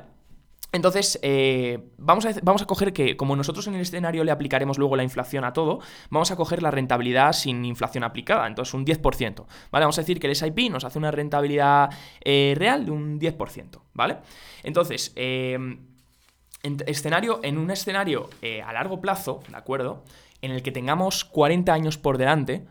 Entonces, 0.74 1.20
eh, 1.22 1.78
vamos, 1.98 2.26
a, 2.26 2.32
vamos 2.42 2.60
a 2.60 2.66
coger 2.66 2.92
que, 2.92 3.16
como 3.16 3.36
nosotros 3.36 3.68
en 3.68 3.76
el 3.76 3.82
escenario 3.82 4.24
le 4.24 4.32
aplicaremos 4.32 4.76
luego 4.76 4.96
la 4.96 5.04
inflación 5.04 5.44
a 5.44 5.52
todo, 5.52 5.78
vamos 6.10 6.32
a 6.32 6.36
coger 6.36 6.64
la 6.64 6.72
rentabilidad 6.72 7.32
sin 7.32 7.64
inflación 7.64 8.02
aplicada, 8.02 8.44
entonces 8.48 8.74
un 8.74 8.84
10%. 8.84 9.46
¿vale? 9.70 9.84
Vamos 9.84 9.98
a 9.98 10.00
decir 10.00 10.18
que 10.18 10.26
el 10.26 10.34
SIP 10.34 10.72
nos 10.72 10.82
hace 10.82 10.98
una 10.98 11.12
rentabilidad 11.12 11.90
eh, 12.24 12.54
real 12.56 12.86
de 12.86 12.90
un 12.90 13.20
10%, 13.20 13.82
¿vale? 13.92 14.16
Entonces, 14.64 15.12
eh, 15.14 15.54
en, 16.64 16.76
escenario, 16.88 17.38
en 17.44 17.56
un 17.58 17.70
escenario 17.70 18.28
a 18.66 18.72
largo 18.72 19.00
plazo, 19.00 19.44
¿de 19.48 19.56
acuerdo? 19.56 20.02
En 20.44 20.52
el 20.52 20.62
que 20.62 20.72
tengamos 20.72 21.24
40 21.24 21.72
años 21.72 21.98
por 21.98 22.18
delante, 22.18 22.66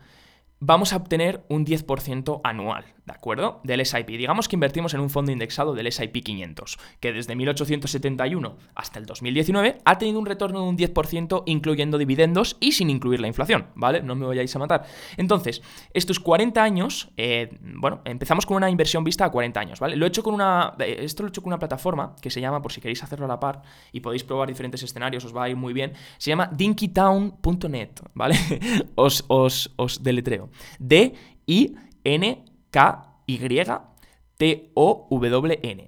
vamos 0.60 0.92
a 0.92 0.96
obtener 0.96 1.44
un 1.48 1.66
10% 1.66 2.40
anual. 2.44 2.93
¿De 3.06 3.12
acuerdo? 3.12 3.60
Del 3.64 3.84
SIP. 3.84 4.08
Digamos 4.08 4.48
que 4.48 4.56
invertimos 4.56 4.94
en 4.94 5.00
un 5.00 5.10
fondo 5.10 5.30
indexado 5.30 5.74
del 5.74 5.90
SIP 5.92 6.24
500, 6.24 6.78
que 7.00 7.12
desde 7.12 7.36
1871 7.36 8.56
hasta 8.74 8.98
el 8.98 9.06
2019 9.06 9.78
ha 9.84 9.98
tenido 9.98 10.18
un 10.18 10.26
retorno 10.26 10.62
de 10.62 10.68
un 10.68 10.78
10% 10.78 11.42
incluyendo 11.46 11.98
dividendos 11.98 12.56
y 12.60 12.72
sin 12.72 12.90
incluir 12.90 13.20
la 13.20 13.26
inflación, 13.26 13.66
¿vale? 13.74 14.02
No 14.02 14.14
me 14.14 14.26
vayáis 14.26 14.54
a 14.56 14.58
matar. 14.58 14.86
Entonces, 15.16 15.62
estos 15.92 16.18
40 16.18 16.62
años, 16.62 17.10
eh, 17.16 17.58
bueno, 17.60 18.00
empezamos 18.04 18.46
con 18.46 18.56
una 18.56 18.70
inversión 18.70 19.04
vista 19.04 19.26
a 19.26 19.30
40 19.30 19.60
años, 19.60 19.80
¿vale? 19.80 19.96
Lo 19.96 20.06
he 20.06 20.08
hecho 20.08 20.22
con 20.22 20.34
una, 20.34 20.74
eh, 20.78 20.98
esto 21.00 21.22
lo 21.22 21.28
he 21.28 21.30
hecho 21.30 21.42
con 21.42 21.48
una 21.48 21.58
plataforma 21.58 22.16
que 22.22 22.30
se 22.30 22.40
llama, 22.40 22.62
por 22.62 22.72
si 22.72 22.80
queréis 22.80 23.02
hacerlo 23.02 23.26
a 23.26 23.28
la 23.28 23.40
par 23.40 23.62
y 23.92 24.00
podéis 24.00 24.24
probar 24.24 24.48
diferentes 24.48 24.82
escenarios, 24.82 25.24
os 25.24 25.36
va 25.36 25.44
a 25.44 25.48
ir 25.50 25.56
muy 25.56 25.74
bien, 25.74 25.92
se 26.16 26.30
llama 26.30 26.48
dinkytown.net, 26.52 27.90
¿vale? 28.14 28.36
os, 28.94 29.24
os, 29.28 29.72
os 29.76 30.02
deletreo. 30.02 30.48
D-I-N 30.78 32.53
K-Y-T-O-W-N. 32.74 33.92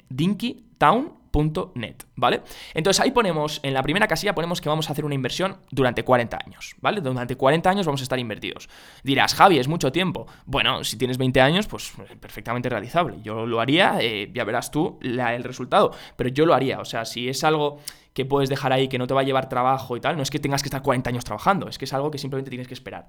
DinkyTown.net, 0.08 1.96
¿vale? 2.14 2.42
Entonces 2.74 3.02
ahí 3.02 3.10
ponemos, 3.10 3.58
en 3.64 3.74
la 3.74 3.82
primera 3.82 4.06
casilla 4.06 4.36
ponemos 4.36 4.60
que 4.60 4.68
vamos 4.68 4.88
a 4.88 4.92
hacer 4.92 5.04
una 5.04 5.16
inversión 5.16 5.56
durante 5.72 6.04
40 6.04 6.38
años, 6.46 6.76
¿vale? 6.80 7.00
Durante 7.00 7.34
40 7.34 7.68
años 7.68 7.86
vamos 7.86 8.02
a 8.02 8.04
estar 8.04 8.20
invertidos. 8.20 8.68
Dirás, 9.02 9.34
Javi, 9.34 9.58
es 9.58 9.66
mucho 9.66 9.90
tiempo. 9.90 10.28
Bueno, 10.44 10.84
si 10.84 10.96
tienes 10.96 11.18
20 11.18 11.40
años, 11.40 11.66
pues 11.66 11.92
perfectamente 12.20 12.68
realizable. 12.68 13.16
Yo 13.20 13.46
lo 13.46 13.60
haría, 13.60 13.98
eh, 14.00 14.30
ya 14.32 14.44
verás 14.44 14.70
tú 14.70 15.00
el 15.02 15.42
resultado, 15.42 15.90
pero 16.14 16.30
yo 16.30 16.46
lo 16.46 16.54
haría. 16.54 16.78
O 16.78 16.84
sea, 16.84 17.04
si 17.04 17.28
es 17.28 17.42
algo 17.42 17.80
que 18.16 18.24
puedes 18.24 18.48
dejar 18.48 18.72
ahí, 18.72 18.88
que 18.88 18.96
no 18.96 19.06
te 19.06 19.12
va 19.12 19.20
a 19.20 19.24
llevar 19.24 19.50
trabajo 19.50 19.94
y 19.94 20.00
tal, 20.00 20.16
no 20.16 20.22
es 20.22 20.30
que 20.30 20.38
tengas 20.38 20.62
que 20.62 20.68
estar 20.68 20.80
40 20.80 21.10
años 21.10 21.22
trabajando, 21.22 21.68
es 21.68 21.76
que 21.76 21.84
es 21.84 21.92
algo 21.92 22.10
que 22.10 22.16
simplemente 22.16 22.48
tienes 22.48 22.66
que 22.66 22.72
esperar. 22.72 23.08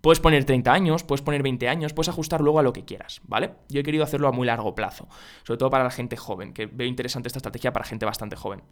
Puedes 0.00 0.18
poner 0.18 0.46
30 0.46 0.72
años, 0.72 1.04
puedes 1.04 1.20
poner 1.20 1.42
20 1.42 1.68
años, 1.68 1.92
puedes 1.92 2.08
ajustar 2.08 2.40
luego 2.40 2.58
a 2.58 2.62
lo 2.62 2.72
que 2.72 2.86
quieras, 2.86 3.20
¿vale? 3.24 3.52
Yo 3.68 3.80
he 3.80 3.82
querido 3.82 4.02
hacerlo 4.02 4.28
a 4.28 4.32
muy 4.32 4.46
largo 4.46 4.74
plazo, 4.74 5.08
sobre 5.44 5.58
todo 5.58 5.68
para 5.68 5.84
la 5.84 5.90
gente 5.90 6.16
joven, 6.16 6.54
que 6.54 6.64
veo 6.64 6.86
interesante 6.86 7.28
esta 7.28 7.38
estrategia 7.38 7.74
para 7.74 7.84
gente 7.84 8.06
bastante 8.06 8.34
joven. 8.34 8.62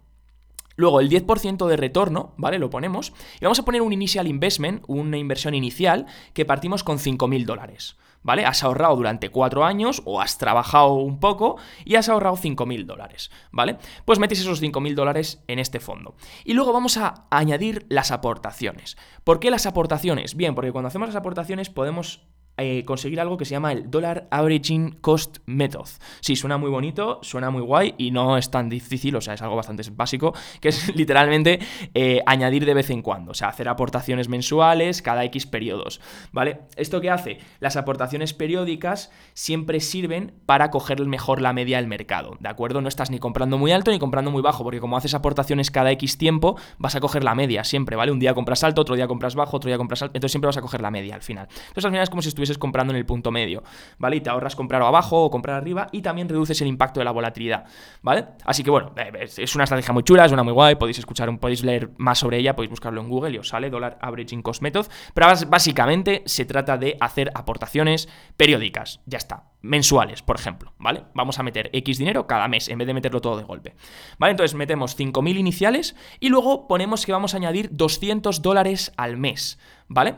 Luego 0.75 1.01
el 1.01 1.07
10% 1.07 1.67
de 1.67 1.77
retorno, 1.77 2.33
¿vale? 2.35 2.57
Lo 2.57 2.71
ponemos. 2.71 3.13
Y 3.39 3.45
vamos 3.45 3.59
a 3.59 3.63
poner 3.63 3.83
un 3.83 3.93
initial 3.93 4.25
investment, 4.25 4.83
una 4.87 5.17
inversión 5.17 5.53
inicial, 5.53 6.07
que 6.33 6.45
partimos 6.45 6.83
con 6.83 6.97
5.000 6.97 7.45
dólares. 7.45 7.95
¿Vale? 8.25 8.43
Has 8.43 8.63
ahorrado 8.63 8.95
durante 8.95 9.29
cuatro 9.29 9.63
años 9.63 10.01
o 10.03 10.19
has 10.19 10.39
trabajado 10.39 10.95
un 10.95 11.19
poco 11.19 11.57
y 11.85 11.95
has 11.95 12.09
ahorrado 12.09 12.35
5.000 12.35 12.85
dólares, 12.85 13.31
¿vale? 13.51 13.77
Pues 14.03 14.17
metes 14.17 14.39
esos 14.39 14.61
5.000 14.61 14.95
dólares 14.95 15.43
en 15.47 15.59
este 15.59 15.79
fondo. 15.79 16.15
Y 16.43 16.53
luego 16.53 16.73
vamos 16.73 16.97
a 16.97 17.27
añadir 17.29 17.85
las 17.87 18.11
aportaciones. 18.11 18.97
¿Por 19.23 19.39
qué 19.39 19.51
las 19.51 19.67
aportaciones? 19.67 20.35
Bien, 20.35 20.55
porque 20.55 20.71
cuando 20.71 20.87
hacemos 20.87 21.07
las 21.07 21.15
aportaciones 21.15 21.69
podemos 21.69 22.23
eh, 22.57 22.83
conseguir 22.85 23.19
algo 23.19 23.37
que 23.37 23.45
se 23.45 23.51
llama 23.51 23.71
el 23.71 23.89
Dollar 23.91 24.27
Averaging 24.31 24.97
Cost 25.01 25.39
Method. 25.45 25.87
Sí, 26.21 26.35
suena 26.35 26.57
muy 26.57 26.69
bonito, 26.69 27.19
suena 27.21 27.49
muy 27.49 27.61
guay 27.61 27.95
y 27.97 28.11
no 28.11 28.37
es 28.37 28.49
tan 28.49 28.69
difícil, 28.69 29.15
o 29.15 29.21
sea, 29.21 29.33
es 29.33 29.41
algo 29.41 29.55
bastante 29.55 29.83
básico, 29.91 30.33
que 30.61 30.69
es 30.69 30.95
literalmente 30.95 31.59
eh, 31.93 32.21
añadir 32.25 32.65
de 32.65 32.73
vez 32.73 32.89
en 32.89 33.01
cuando, 33.01 33.31
o 33.31 33.33
sea, 33.33 33.49
hacer 33.49 33.67
aportaciones 33.67 34.29
mensuales 34.29 35.01
cada 35.01 35.23
X 35.25 35.45
periodos, 35.45 35.99
¿vale? 36.31 36.61
¿Esto 36.75 37.01
qué 37.01 37.09
hace? 37.09 37.39
Las 37.59 37.75
aportaciones 37.75 38.33
periódicas 38.33 39.11
siempre 39.33 39.79
sirven 39.79 40.33
para 40.45 40.71
coger 40.71 41.05
mejor 41.05 41.41
la 41.41 41.53
media 41.53 41.77
del 41.77 41.87
mercado, 41.87 42.37
¿de 42.39 42.49
acuerdo? 42.49 42.81
No 42.81 42.87
estás 42.87 43.11
ni 43.11 43.19
comprando 43.19 43.57
muy 43.57 43.71
alto 43.71 43.91
ni 43.91 43.99
comprando 43.99 44.31
muy 44.31 44.41
bajo, 44.41 44.63
porque 44.63 44.79
como 44.79 44.97
haces 44.97 45.13
aportaciones 45.13 45.71
cada 45.71 45.91
X 45.91 46.17
tiempo, 46.17 46.57
vas 46.77 46.95
a 46.95 46.99
coger 46.99 47.23
la 47.23 47.35
media 47.35 47.63
siempre, 47.63 47.95
¿vale? 47.95 48.11
Un 48.11 48.19
día 48.19 48.33
compras 48.33 48.63
alto, 48.63 48.81
otro 48.81 48.95
día 48.95 49.07
compras 49.07 49.35
bajo, 49.35 49.57
otro 49.57 49.67
día 49.67 49.77
compras 49.77 50.01
alto, 50.01 50.15
entonces 50.15 50.31
siempre 50.31 50.47
vas 50.47 50.57
a 50.57 50.61
coger 50.61 50.81
la 50.81 50.91
media 50.91 51.15
al 51.15 51.21
final. 51.21 51.47
Entonces 51.49 51.85
al 51.85 51.91
final 51.91 52.03
es 52.03 52.09
como 52.09 52.21
si 52.21 52.29
estuvieses 52.45 52.57
comprando 52.57 52.93
en 52.93 52.97
el 52.97 53.05
punto 53.05 53.31
medio, 53.31 53.63
¿vale? 53.97 54.17
Y 54.17 54.21
te 54.21 54.29
ahorras 54.29 54.55
comprar 54.55 54.81
abajo 54.81 55.25
o 55.25 55.29
comprar 55.29 55.57
arriba 55.57 55.87
y 55.91 56.01
también 56.01 56.29
reduces 56.29 56.61
el 56.61 56.67
impacto 56.67 56.99
de 56.99 57.05
la 57.05 57.11
volatilidad, 57.11 57.65
¿vale? 58.01 58.25
Así 58.45 58.63
que 58.63 58.69
bueno, 58.69 58.93
eh, 58.97 59.27
es 59.37 59.55
una 59.55 59.63
estrategia 59.63 59.93
muy 59.93 60.03
chula, 60.03 60.25
es 60.25 60.31
una 60.31 60.43
muy 60.43 60.53
guay, 60.53 60.75
podéis 60.75 60.99
escuchar, 60.99 61.35
podéis 61.39 61.63
leer 61.63 61.91
más 61.97 62.19
sobre 62.19 62.37
ella, 62.37 62.55
podéis 62.55 62.69
buscarlo 62.69 63.01
en 63.01 63.09
Google 63.09 63.35
y 63.35 63.37
os 63.39 63.49
sale 63.49 63.69
Dollar 63.69 63.97
Averaging 64.01 64.41
Cost 64.41 64.61
Method, 64.61 64.85
pero 65.13 65.27
básicamente 65.47 66.23
se 66.25 66.45
trata 66.45 66.77
de 66.77 66.97
hacer 66.99 67.31
aportaciones 67.33 68.07
periódicas, 68.37 69.01
ya 69.05 69.17
está, 69.17 69.45
mensuales, 69.61 70.21
por 70.21 70.37
ejemplo, 70.37 70.73
¿vale? 70.77 71.03
Vamos 71.13 71.39
a 71.39 71.43
meter 71.43 71.69
X 71.73 71.97
dinero 71.97 72.27
cada 72.27 72.47
mes 72.47 72.69
en 72.69 72.77
vez 72.77 72.87
de 72.87 72.93
meterlo 72.93 73.21
todo 73.21 73.37
de 73.37 73.43
golpe, 73.43 73.75
¿vale? 74.17 74.31
Entonces 74.31 74.55
metemos 74.55 74.97
5.000 74.97 75.37
iniciales 75.37 75.95
y 76.19 76.29
luego 76.29 76.67
ponemos 76.67 77.05
que 77.05 77.11
vamos 77.11 77.33
a 77.33 77.37
añadir 77.37 77.69
200 77.71 78.41
dólares 78.41 78.93
al 78.97 79.17
mes, 79.17 79.59
¿vale? 79.87 80.15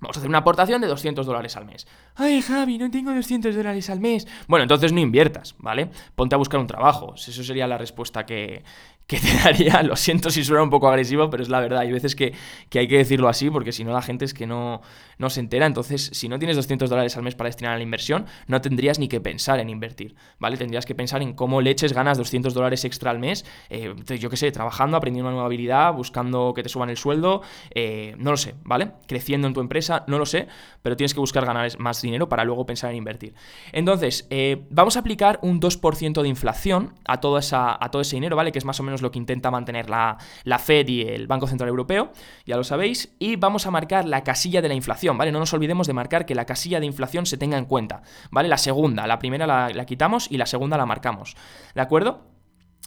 Vamos 0.00 0.16
a 0.16 0.20
hacer 0.20 0.28
una 0.28 0.38
aportación 0.38 0.82
de 0.82 0.88
200 0.88 1.24
dólares 1.24 1.56
al 1.56 1.64
mes. 1.64 1.86
Ay, 2.16 2.42
Javi, 2.42 2.76
no 2.76 2.90
tengo 2.90 3.14
200 3.14 3.54
dólares 3.54 3.88
al 3.88 3.98
mes. 3.98 4.26
Bueno, 4.46 4.64
entonces 4.64 4.92
no 4.92 5.00
inviertas, 5.00 5.54
¿vale? 5.58 5.90
Ponte 6.14 6.34
a 6.34 6.38
buscar 6.38 6.60
un 6.60 6.66
trabajo. 6.66 7.14
Eso 7.14 7.42
sería 7.42 7.66
la 7.66 7.78
respuesta 7.78 8.26
que, 8.26 8.62
que 9.06 9.18
te 9.18 9.32
daría, 9.44 9.82
lo 9.82 9.96
siento 9.96 10.30
si 10.30 10.44
suena 10.44 10.62
un 10.62 10.70
poco 10.70 10.88
agresivo, 10.88 11.30
pero 11.30 11.42
es 11.42 11.48
la 11.48 11.60
verdad, 11.60 11.80
hay 11.80 11.92
veces 11.92 12.16
que, 12.16 12.34
hay 12.74 12.88
que 12.88 12.98
decirlo 12.98 13.28
así 13.28 13.50
porque 13.50 13.72
si 13.72 13.84
no 13.84 13.92
la 13.92 14.02
gente 14.02 14.24
es 14.24 14.34
que 14.34 14.46
no, 14.46 14.82
no 15.18 15.30
se 15.30 15.40
entera, 15.40 15.66
entonces 15.66 16.10
si 16.12 16.28
no 16.28 16.38
tienes 16.38 16.56
200 16.56 16.90
dólares 16.90 17.16
al 17.16 17.22
mes 17.22 17.34
para 17.34 17.48
destinar 17.48 17.74
a 17.74 17.76
la 17.76 17.82
inversión, 17.82 18.26
no 18.46 18.60
tendrías 18.60 18.98
ni 18.98 19.08
que 19.08 19.20
pensar 19.20 19.60
en 19.60 19.70
invertir, 19.70 20.16
¿vale? 20.38 20.56
Tendrías 20.56 20.86
que 20.86 20.94
pensar 20.94 21.22
en 21.22 21.34
cómo 21.34 21.60
leches 21.60 21.92
ganas 21.92 22.18
200 22.18 22.52
dólares 22.52 22.84
extra 22.84 23.10
al 23.10 23.18
mes, 23.18 23.44
eh, 23.70 23.94
yo 24.18 24.28
qué 24.28 24.36
sé, 24.36 24.50
trabajando, 24.50 24.96
aprendiendo 24.96 25.28
una 25.28 25.34
nueva 25.34 25.46
habilidad, 25.46 25.92
buscando 25.92 26.52
que 26.54 26.62
te 26.62 26.68
suban 26.68 26.90
el 26.90 26.96
sueldo, 26.96 27.42
eh, 27.70 28.14
no 28.18 28.32
lo 28.32 28.36
sé, 28.36 28.54
¿vale? 28.64 28.92
Creciendo 29.06 29.46
en 29.46 29.54
tu 29.54 29.60
empresa, 29.60 30.04
no 30.08 30.18
lo 30.18 30.26
sé, 30.26 30.48
pero 30.82 30.96
tienes 30.96 31.14
que 31.14 31.20
buscar 31.20 31.46
ganar 31.46 31.66
más 31.78 32.02
dinero 32.02 32.28
para 32.28 32.44
luego 32.44 32.66
pensar 32.66 32.90
en 32.90 32.96
invertir. 32.96 33.34
Entonces, 33.72 34.26
eh, 34.30 34.66
vamos 34.70 34.96
a 34.96 35.00
aplicar 35.00 35.38
un 35.42 35.60
2% 35.60 36.22
de 36.22 36.28
inflación 36.28 36.94
a, 37.06 37.20
toda 37.20 37.40
esa, 37.40 37.76
a 37.82 37.90
todo 37.90 38.02
ese 38.02 38.16
dinero, 38.16 38.36
¿vale? 38.36 38.52
Que 38.52 38.58
es 38.58 38.64
más 38.64 38.80
o 38.80 38.82
menos 38.82 38.95
lo 39.02 39.10
que 39.10 39.18
intenta 39.18 39.50
mantener 39.50 39.90
la, 39.90 40.18
la 40.44 40.58
Fed 40.58 40.88
y 40.88 41.02
el 41.02 41.26
Banco 41.26 41.46
Central 41.46 41.68
Europeo, 41.68 42.12
ya 42.44 42.56
lo 42.56 42.64
sabéis, 42.64 43.14
y 43.18 43.36
vamos 43.36 43.66
a 43.66 43.70
marcar 43.70 44.06
la 44.06 44.24
casilla 44.24 44.62
de 44.62 44.68
la 44.68 44.74
inflación, 44.74 45.16
¿vale? 45.18 45.32
No 45.32 45.38
nos 45.38 45.52
olvidemos 45.52 45.86
de 45.86 45.92
marcar 45.92 46.26
que 46.26 46.34
la 46.34 46.46
casilla 46.46 46.80
de 46.80 46.86
inflación 46.86 47.26
se 47.26 47.36
tenga 47.36 47.58
en 47.58 47.64
cuenta, 47.64 48.02
¿vale? 48.30 48.48
La 48.48 48.58
segunda, 48.58 49.06
la 49.06 49.18
primera 49.18 49.46
la, 49.46 49.86
quitamos 49.86 50.30
y 50.30 50.36
la 50.36 50.46
segunda 50.46 50.76
la 50.76 50.86
marcamos, 50.86 51.36
¿de 51.74 51.80
acuerdo? 51.80 52.26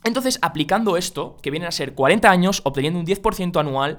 Entonces, 0.04 0.40
aplicando 0.42 0.98
esto, 0.98 1.38
que 1.42 1.52
vienen 1.52 1.68
a 1.68 1.72
ser 1.72 1.94
40 1.94 2.30
años, 2.30 2.62
obteniendo 2.64 3.00
un 3.00 3.06
10% 3.06 3.60
anual, 3.60 3.98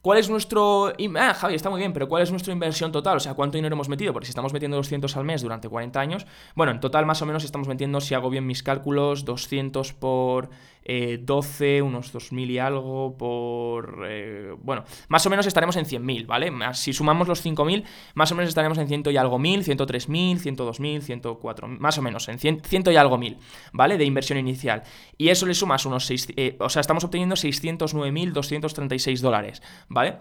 ¿Cuál 0.05 0.19
es 0.19 0.29
nuestro... 0.29 0.93
Ah, 1.15 1.33
Javi, 1.33 1.55
está 1.55 1.71
muy 1.71 1.79
bien, 1.79 1.91
pero 1.91 2.07
¿cuál 2.07 2.21
es 2.21 2.29
nuestra 2.29 2.53
inversión 2.53 2.91
total? 2.91 3.17
O 3.17 3.19
sea, 3.19 3.33
¿cuánto 3.33 3.57
dinero 3.57 3.73
hemos 3.73 3.89
metido? 3.89 4.13
Porque 4.13 4.27
si 4.27 4.29
estamos 4.29 4.53
metiendo 4.53 4.77
200 4.77 5.17
al 5.17 5.23
mes 5.23 5.41
durante 5.41 5.67
40 5.67 5.99
años, 5.99 6.27
bueno, 6.53 6.71
en 6.73 6.79
total 6.79 7.07
más 7.07 7.23
o 7.23 7.25
menos 7.25 7.43
estamos 7.43 7.67
metiendo, 7.67 7.99
si 7.99 8.13
hago 8.13 8.29
bien 8.29 8.45
mis 8.45 8.61
cálculos, 8.61 9.25
200 9.25 9.93
por 9.93 10.51
12, 10.87 11.77
eh, 11.77 11.81
unos 11.81 12.13
2.000 12.13 12.51
y 12.51 12.59
algo 12.59 13.17
por... 13.17 14.05
Eh, 14.07 14.53
bueno, 14.61 14.83
más 15.07 15.25
o 15.25 15.31
menos 15.31 15.47
estaremos 15.47 15.75
en 15.77 15.85
100.000, 15.85 16.27
¿vale? 16.27 16.53
Si 16.73 16.93
sumamos 16.93 17.27
los 17.27 17.43
5.000, 17.43 17.83
más 18.13 18.31
o 18.31 18.35
menos 18.35 18.49
estaremos 18.49 18.77
en 18.77 18.87
100 18.87 19.05
y 19.11 19.17
algo 19.17 19.39
mil, 19.39 19.63
103.000, 19.63 20.37
102.000, 20.37 21.01
104, 21.01 21.67
más 21.67 21.97
o 21.97 22.03
menos, 22.03 22.29
en 22.29 22.37
100, 22.37 22.61
y 22.91 22.95
algo 22.97 23.17
mil, 23.17 23.39
¿vale? 23.73 23.97
De 23.97 24.05
inversión 24.05 24.37
inicial. 24.37 24.83
Y 25.17 25.29
eso 25.29 25.47
le 25.47 25.55
sumas 25.55 25.87
unos 25.87 26.05
6... 26.05 26.27
Eh, 26.37 26.55
o 26.59 26.69
sea, 26.69 26.81
estamos 26.81 27.03
obteniendo 27.03 27.35
609.236 27.35 29.21
dólares, 29.21 29.63
¿vale? 29.95 30.19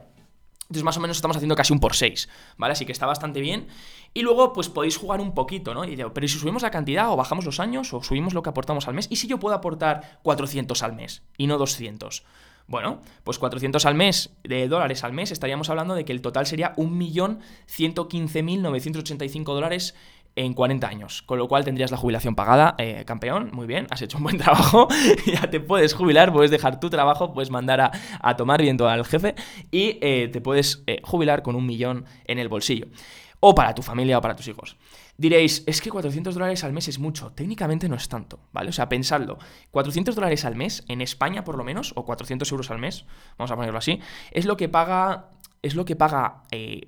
Entonces 0.62 0.84
más 0.84 0.96
o 0.96 1.00
menos 1.00 1.18
estamos 1.18 1.36
haciendo 1.36 1.56
casi 1.56 1.74
un 1.74 1.80
por 1.80 1.94
6, 1.94 2.28
¿vale? 2.56 2.72
Así 2.72 2.86
que 2.86 2.92
está 2.92 3.04
bastante 3.04 3.40
bien. 3.40 3.66
Y 4.14 4.22
luego 4.22 4.54
pues 4.54 4.70
podéis 4.70 4.96
jugar 4.96 5.20
un 5.20 5.34
poquito, 5.34 5.74
¿no? 5.74 5.84
Y 5.84 5.96
digo, 5.96 6.14
pero 6.14 6.26
si 6.26 6.38
subimos 6.38 6.62
la 6.62 6.70
cantidad 6.70 7.10
o 7.10 7.16
bajamos 7.16 7.44
los 7.44 7.60
años 7.60 7.92
o 7.92 8.02
subimos 8.02 8.32
lo 8.32 8.42
que 8.42 8.48
aportamos 8.50 8.88
al 8.88 8.94
mes, 8.94 9.08
¿y 9.10 9.16
si 9.16 9.26
yo 9.26 9.38
puedo 9.38 9.54
aportar 9.54 10.20
400 10.22 10.82
al 10.82 10.94
mes 10.94 11.22
y 11.36 11.48
no 11.48 11.58
200? 11.58 12.24
Bueno, 12.66 13.02
pues 13.24 13.38
400 13.38 13.84
al 13.84 13.94
mes 13.94 14.30
de 14.42 14.68
dólares 14.68 15.04
al 15.04 15.12
mes 15.12 15.32
estaríamos 15.32 15.68
hablando 15.68 15.94
de 15.94 16.06
que 16.06 16.12
el 16.12 16.22
total 16.22 16.46
sería 16.46 16.74
1.115.985 16.76 19.44
dólares 19.44 19.94
en 20.36 20.52
40 20.52 20.86
años, 20.86 21.22
con 21.22 21.38
lo 21.38 21.48
cual 21.48 21.64
tendrías 21.64 21.90
la 21.90 21.96
jubilación 21.96 22.34
pagada, 22.34 22.74
eh, 22.78 23.04
campeón, 23.06 23.50
muy 23.52 23.66
bien, 23.66 23.86
has 23.90 24.02
hecho 24.02 24.18
un 24.18 24.24
buen 24.24 24.38
trabajo, 24.38 24.88
ya 25.26 25.48
te 25.50 25.60
puedes 25.60 25.94
jubilar, 25.94 26.32
puedes 26.32 26.50
dejar 26.50 26.80
tu 26.80 26.90
trabajo, 26.90 27.32
puedes 27.32 27.50
mandar 27.50 27.92
a, 28.20 28.36
tomar 28.36 28.60
viento 28.60 28.88
al 28.88 29.04
jefe 29.04 29.34
y 29.70 29.98
eh, 30.00 30.28
te 30.32 30.40
puedes 30.40 30.82
eh, 30.86 31.00
jubilar 31.04 31.42
con 31.42 31.54
un 31.54 31.66
millón 31.66 32.04
en 32.24 32.38
el 32.38 32.48
bolsillo, 32.48 32.86
o 33.40 33.54
para 33.54 33.74
tu 33.74 33.82
familia 33.82 34.18
o 34.18 34.20
para 34.20 34.34
tus 34.34 34.48
hijos. 34.48 34.76
Diréis, 35.16 35.62
es 35.68 35.80
que 35.80 35.90
400 35.90 36.34
dólares 36.34 36.64
al 36.64 36.72
mes 36.72 36.88
es 36.88 36.98
mucho, 36.98 37.30
técnicamente 37.30 37.88
no 37.88 37.94
es 37.94 38.08
tanto, 38.08 38.40
¿vale? 38.52 38.70
O 38.70 38.72
sea, 38.72 38.88
pensadlo, 38.88 39.38
400 39.70 40.16
dólares 40.16 40.44
al 40.44 40.56
mes, 40.56 40.84
en 40.88 41.00
España 41.00 41.44
por 41.44 41.56
lo 41.56 41.62
menos, 41.62 41.92
o 41.94 42.04
400 42.04 42.50
euros 42.50 42.72
al 42.72 42.80
mes, 42.80 43.04
vamos 43.38 43.52
a 43.52 43.54
ponerlo 43.54 43.78
así, 43.78 44.00
es 44.32 44.44
lo 44.44 44.56
que 44.56 44.68
paga, 44.68 45.30
es 45.62 45.76
lo 45.76 45.84
que 45.84 45.94
paga 45.94 46.42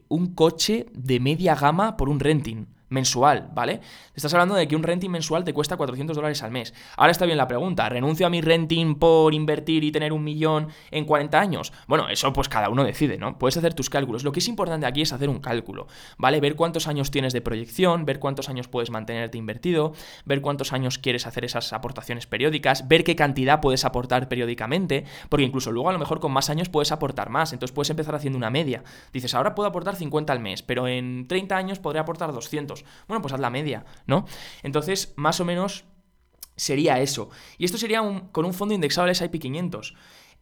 un 0.08 0.34
coche 0.34 0.86
de 0.92 1.20
media 1.20 1.54
gama 1.54 1.96
por 1.96 2.08
un 2.08 2.18
renting 2.18 2.66
mensual, 2.88 3.50
¿vale? 3.54 3.80
Estás 4.14 4.32
hablando 4.34 4.54
de 4.54 4.68
que 4.68 4.76
un 4.76 4.82
renting 4.82 5.10
mensual 5.10 5.44
te 5.44 5.52
cuesta 5.52 5.76
400 5.76 6.16
dólares 6.16 6.42
al 6.42 6.50
mes. 6.50 6.74
Ahora 6.96 7.12
está 7.12 7.26
bien 7.26 7.38
la 7.38 7.48
pregunta, 7.48 7.88
¿renuncio 7.88 8.26
a 8.26 8.30
mi 8.30 8.40
renting 8.40 8.94
por 8.96 9.34
invertir 9.34 9.84
y 9.84 9.92
tener 9.92 10.12
un 10.12 10.24
millón 10.24 10.68
en 10.90 11.04
40 11.04 11.38
años? 11.38 11.72
Bueno, 11.86 12.08
eso 12.08 12.32
pues 12.32 12.48
cada 12.48 12.68
uno 12.68 12.84
decide, 12.84 13.18
¿no? 13.18 13.38
Puedes 13.38 13.56
hacer 13.56 13.74
tus 13.74 13.90
cálculos. 13.90 14.24
Lo 14.24 14.32
que 14.32 14.40
es 14.40 14.48
importante 14.48 14.86
aquí 14.86 15.02
es 15.02 15.12
hacer 15.12 15.28
un 15.28 15.40
cálculo, 15.40 15.86
¿vale? 16.18 16.40
Ver 16.40 16.56
cuántos 16.56 16.86
años 16.88 17.10
tienes 17.10 17.32
de 17.32 17.40
proyección, 17.40 18.04
ver 18.04 18.18
cuántos 18.18 18.48
años 18.48 18.68
puedes 18.68 18.90
mantenerte 18.90 19.38
invertido, 19.38 19.92
ver 20.24 20.40
cuántos 20.40 20.72
años 20.72 20.98
quieres 20.98 21.26
hacer 21.26 21.44
esas 21.44 21.72
aportaciones 21.72 22.26
periódicas, 22.26 22.88
ver 22.88 23.04
qué 23.04 23.16
cantidad 23.16 23.60
puedes 23.60 23.84
aportar 23.84 24.28
periódicamente, 24.28 25.04
porque 25.28 25.44
incluso 25.44 25.72
luego 25.72 25.90
a 25.90 25.92
lo 25.92 25.98
mejor 25.98 26.20
con 26.20 26.32
más 26.32 26.50
años 26.50 26.68
puedes 26.68 26.92
aportar 26.92 27.30
más, 27.30 27.52
entonces 27.52 27.74
puedes 27.74 27.90
empezar 27.90 28.14
haciendo 28.14 28.36
una 28.36 28.50
media. 28.50 28.84
Dices, 29.12 29.34
ahora 29.34 29.54
puedo 29.54 29.68
aportar 29.68 29.96
50 29.96 30.32
al 30.32 30.40
mes, 30.40 30.62
pero 30.62 30.88
en 30.88 31.26
30 31.28 31.56
años 31.56 31.78
podré 31.78 31.98
aportar 31.98 32.32
200. 32.32 32.84
Bueno, 33.08 33.22
pues 33.22 33.34
haz 33.34 33.40
la 33.40 33.50
media, 33.50 33.84
¿no? 34.06 34.26
Entonces, 34.62 35.12
más 35.16 35.40
o 35.40 35.44
menos 35.44 35.84
sería 36.56 37.00
eso. 37.00 37.30
Y 37.58 37.64
esto 37.64 37.78
sería 37.78 38.00
con 38.32 38.44
un 38.44 38.54
fondo 38.54 38.74
indexado 38.74 39.04
al 39.04 39.10
S&P 39.10 39.38
500. 39.38 39.94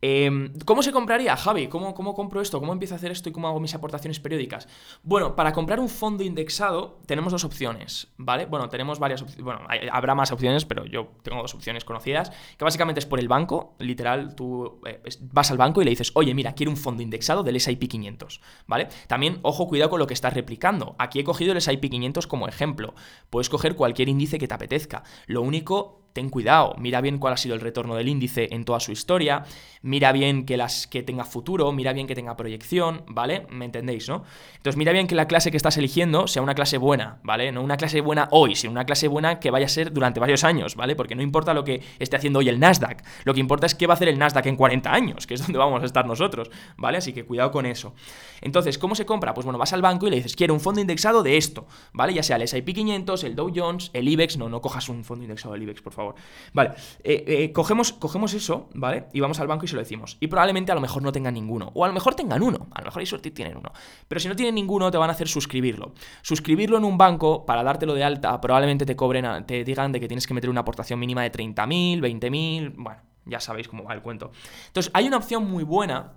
Em, 0.07 0.53
¿Cómo 0.67 0.83
se 0.83 0.93
compraría, 0.93 1.35
Javi? 1.35 1.69
¿Cómo, 1.69 1.95
¿Cómo, 1.95 2.15
compro 2.15 2.43
esto? 2.43 2.61
¿Cómo 2.61 2.75
empiezo 2.75 2.95
a 2.95 2.99
hacer 2.99 3.11
esto 3.11 3.31
y 3.31 3.33
cómo 3.33 3.49
hago 3.49 3.59
mis 3.59 3.75
aportaciones 3.75 4.21
periódicas? 4.21 4.69
Bueno, 5.03 5.35
para 5.35 5.55
comprar 5.55 5.81
un 5.81 5.89
fondo 5.89 6.23
indexado 6.23 7.01
tenemos 7.07 7.33
dos 7.33 7.43
opciones, 7.45 8.09
¿vale? 8.19 8.45
Bueno, 8.45 8.69
tenemos 8.69 8.99
varias 8.99 9.23
opciones, 9.23 9.43
bueno, 9.43 9.61
habrá 9.91 10.15
más 10.15 10.31
opciones, 10.31 10.67
pero 10.67 10.85
yo 10.85 11.13
tengo 11.23 11.41
dos 11.41 11.55
opciones 11.55 11.87
conocidas, 11.87 12.31
que 12.59 12.65
básicamente 12.67 12.99
es 12.99 13.07
por 13.07 13.19
el 13.19 13.29
banco, 13.29 13.77
literal, 13.79 14.35
tú 14.35 14.79
eh, 14.85 15.01
vas 15.33 15.51
al 15.51 15.57
banco 15.57 15.81
y 15.81 15.87
le 15.87 15.91
dices, 15.93 16.13
oye, 16.17 16.35
mira, 16.35 16.55
quiero 16.55 16.71
un 16.71 16.77
fondo 16.77 17.03
indexado 17.03 17.43
del 17.43 17.57
S&P 17.57 17.89
500, 17.89 18.43
¿vale? 18.67 18.89
También, 19.07 19.39
ojo, 19.41 19.67
cuidado 19.69 19.89
con 19.89 20.01
lo 20.01 20.07
que 20.07 20.13
estás 20.13 20.35
replicando. 20.35 20.97
Aquí 20.99 21.19
he 21.21 21.25
cogido 21.25 21.53
el 21.53 21.57
S&P 21.57 21.89
500 21.89 22.27
como 22.27 22.47
ejemplo. 22.47 22.95
Puedes 23.31 23.49
coger 23.49 23.75
cualquier 23.75 24.11
índice 24.11 24.39
que 24.39 24.49
te 24.49 24.53
apetezca. 24.53 25.03
Lo 25.29 25.41
único 25.41 26.04
ten 26.15 26.31
cuidado, 26.31 26.77
mira 26.79 27.01
bien 27.01 27.19
cuál 27.19 27.35
ha 27.35 27.37
sido 27.37 27.57
el 27.57 27.61
retorno 27.61 27.97
del 27.97 28.09
índice 28.09 28.49
en 28.53 28.65
toda 28.65 28.79
su 28.79 28.93
historia, 28.93 29.43
mira 29.83 30.13
bien 30.13 30.47
que, 30.47 30.57
las, 30.57 30.87
que 30.87 31.03
tenga 31.03 31.25
futuro, 31.25 31.73
mira 31.73 31.93
bien 31.93 32.07
que 32.07 32.15
tenga 32.15 32.37
proyección, 32.37 33.03
¿vale? 33.09 33.47
¿Me 33.51 33.65
entendéis, 33.65 34.09
no? 34.09 34.23
Entonces 34.57 34.77
mira 34.77 34.93
bien 34.93 35.09
que 35.09 35.17
la 35.17 35.27
clase 35.27 35.51
que 35.51 35.57
estás 35.57 35.77
eligiendo 35.77 36.29
sea 36.29 36.41
una 36.41 36.55
clase 36.55 36.79
buena, 36.79 37.19
¿vale? 37.25 37.51
No 37.51 37.63
una 37.63 37.77
clase 37.77 38.01
buena 38.01 38.29
hoy, 38.31 38.55
sino 38.55 38.71
una 38.71 38.87
clase 38.87 39.09
buena 39.09 39.41
que 39.41 39.51
vaya 39.51 39.67
a 39.67 39.69
ser 39.69 39.93
durante 39.93 40.21
varios 40.21 40.45
años, 40.45 40.77
¿vale? 40.77 40.95
Porque 40.95 41.17
no 41.17 41.23
importa 41.23 41.53
lo 41.53 41.65
que 41.65 41.83
esté 41.99 42.17
haciendo 42.17 42.39
hoy 42.39 42.49
el 42.49 42.61
Nasdaq, 42.61 43.03
lo 43.25 43.35
que 43.35 43.41
importa 43.41 43.67
es 43.67 43.75
qué 43.75 43.89
va 43.89 43.95
a 43.95 43.97
hacer 43.97 44.07
el 44.07 44.17
Nasdaq 44.17 44.47
en 44.47 44.55
40 44.55 44.95
años, 44.95 45.27
que 45.27 45.35
es 45.35 45.43
donde 45.43 45.59
vamos 45.59 45.83
a 45.83 45.87
estar 45.87 46.07
nosotros, 46.07 46.49
¿vale? 46.77 46.99
Así 46.99 47.13
que 47.13 47.25
cuidado 47.25 47.51
con 47.51 47.67
eso. 47.67 47.93
Entonces, 48.41 48.79
¿cómo 48.79 48.95
se 48.95 49.05
compra? 49.05 49.35
Pues 49.35 49.45
bueno, 49.45 49.59
vas 49.59 49.73
al 49.73 49.83
banco 49.83 50.07
y 50.07 50.11
le 50.11 50.17
dices, 50.17 50.37
quiero 50.37 50.55
un 50.55 50.61
fondo 50.61 50.81
indexado 50.81 51.25
de 51.25 51.37
esto, 51.37 51.67
¿vale? 51.93 52.15
Ya 52.15 52.23
sea 52.23 52.37
el 52.37 52.43
S&P 52.43 52.73
500, 52.73 53.25
el 53.25 53.35
Dow 53.35 53.51
Jones, 53.53 53.91
el 53.95 54.07
IBEX, 54.07 54.37
no, 54.37 54.49
no 54.49 54.61
cojas 54.61 54.89
un 54.89 55.03
fondo 55.03 55.25
indexado 55.25 55.55
del 55.55 55.65
IBEX, 55.65 55.83
por 55.83 55.93
favor. 55.93 56.04
Vale, 56.53 56.71
eh, 57.03 57.25
eh, 57.27 57.53
cogemos, 57.53 57.93
cogemos 57.93 58.35
eso, 58.35 58.69
¿vale? 58.75 59.07
Y 59.13 59.21
vamos 59.21 59.41
al 59.41 59.47
banco 59.47 59.65
y 59.65 59.69
se 59.69 59.75
lo 59.75 59.81
decimos. 59.81 60.17
Y 60.21 60.27
probablemente 60.27 60.73
a 60.73 60.75
lo 60.75 60.81
mejor 60.81 61.03
no 61.03 61.13
tengan 61.13 61.35
ninguno. 61.35 61.71
O 61.75 61.85
a 61.85 61.89
lo 61.89 61.95
mejor 61.95 62.15
tengan 62.15 62.43
uno. 62.43 62.69
A 62.73 62.81
lo 62.81 62.87
mejor 62.87 63.01
hay 63.01 63.07
suerte 63.07 63.31
tienen 63.31 63.57
uno. 63.57 63.73
Pero 64.09 64.21
si 64.21 64.29
no 64.29 64.37
tienen 64.37 64.55
ninguno, 64.55 64.91
te 64.91 64.99
van 64.99 65.11
a 65.11 65.13
hacer 65.13 65.29
suscribirlo. 65.29 65.95
Suscribirlo 66.23 66.79
en 66.79 66.85
un 66.85 66.99
banco, 66.99 67.45
para 67.47 67.63
dártelo 67.63 67.95
de 67.95 68.05
alta, 68.05 68.41
probablemente 68.41 68.87
te 68.87 68.97
cobren, 68.97 69.47
te 69.47 69.65
digan 69.65 69.93
de 69.93 70.01
que 70.01 70.09
tienes 70.09 70.27
que 70.27 70.35
meter 70.35 70.51
una 70.51 70.61
aportación 70.61 70.99
mínima 70.99 71.23
de 71.23 71.33
30.000, 71.33 72.01
20.000. 72.01 72.75
Bueno, 72.77 73.01
ya 73.27 73.41
sabéis 73.41 73.69
cómo 73.69 73.85
va 73.85 73.95
el 73.95 74.03
cuento. 74.03 74.31
Entonces, 74.67 74.91
hay 74.95 75.07
una 75.07 75.17
opción 75.17 75.51
muy 75.51 75.65
buena. 75.65 76.13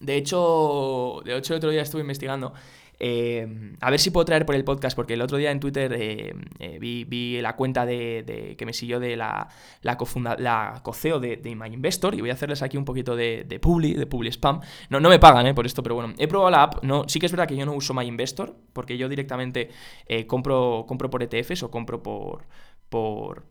De 0.00 0.16
hecho, 0.16 1.22
de 1.24 1.36
hecho 1.36 1.54
el 1.54 1.58
otro 1.58 1.70
día 1.70 1.82
estuve 1.82 2.00
investigando 2.00 2.52
eh, 3.04 3.74
a 3.80 3.90
ver 3.90 3.98
si 3.98 4.12
puedo 4.12 4.24
traer 4.24 4.46
por 4.46 4.54
el 4.54 4.62
podcast, 4.62 4.94
porque 4.94 5.14
el 5.14 5.22
otro 5.22 5.36
día 5.36 5.50
en 5.50 5.58
Twitter 5.58 5.92
eh, 5.92 6.32
eh, 6.60 6.78
vi, 6.78 7.40
la 7.42 7.56
cuenta 7.56 7.84
de, 7.84 8.54
que 8.56 8.64
me 8.64 8.72
siguió 8.72 9.00
de 9.00 9.16
la, 9.16 9.48
la, 9.82 9.98
la 10.38 10.80
coceo 10.84 11.18
de, 11.18 11.36
de 11.36 11.56
MyInvestor 11.56 12.14
y 12.14 12.20
voy 12.20 12.30
a 12.30 12.34
hacerles 12.34 12.62
aquí 12.62 12.76
un 12.76 12.84
poquito 12.84 13.16
de, 13.16 13.44
de 13.44 13.58
publi, 13.58 13.94
de 13.94 14.06
publi 14.06 14.30
spam. 14.30 14.60
No, 14.88 15.00
no 15.00 15.08
me 15.08 15.18
pagan 15.18 15.52
por 15.52 15.66
esto, 15.66 15.82
pero 15.82 15.96
bueno, 15.96 16.14
he 16.16 16.28
probado 16.28 16.52
la 16.52 16.62
app. 16.62 16.84
No, 16.84 17.02
sí 17.08 17.18
que 17.18 17.26
es 17.26 17.32
verdad 17.32 17.48
que 17.48 17.56
yo 17.56 17.66
no 17.66 17.72
uso 17.72 17.92
MyInvestor, 17.92 18.54
porque 18.72 18.96
yo 18.96 19.08
directamente 19.08 19.70
compro, 20.28 20.84
compro 20.86 21.10
por 21.10 21.24
ETFs 21.24 21.64
o 21.64 21.72
compro 21.72 22.04
por 22.04 22.46
por, 22.92 23.46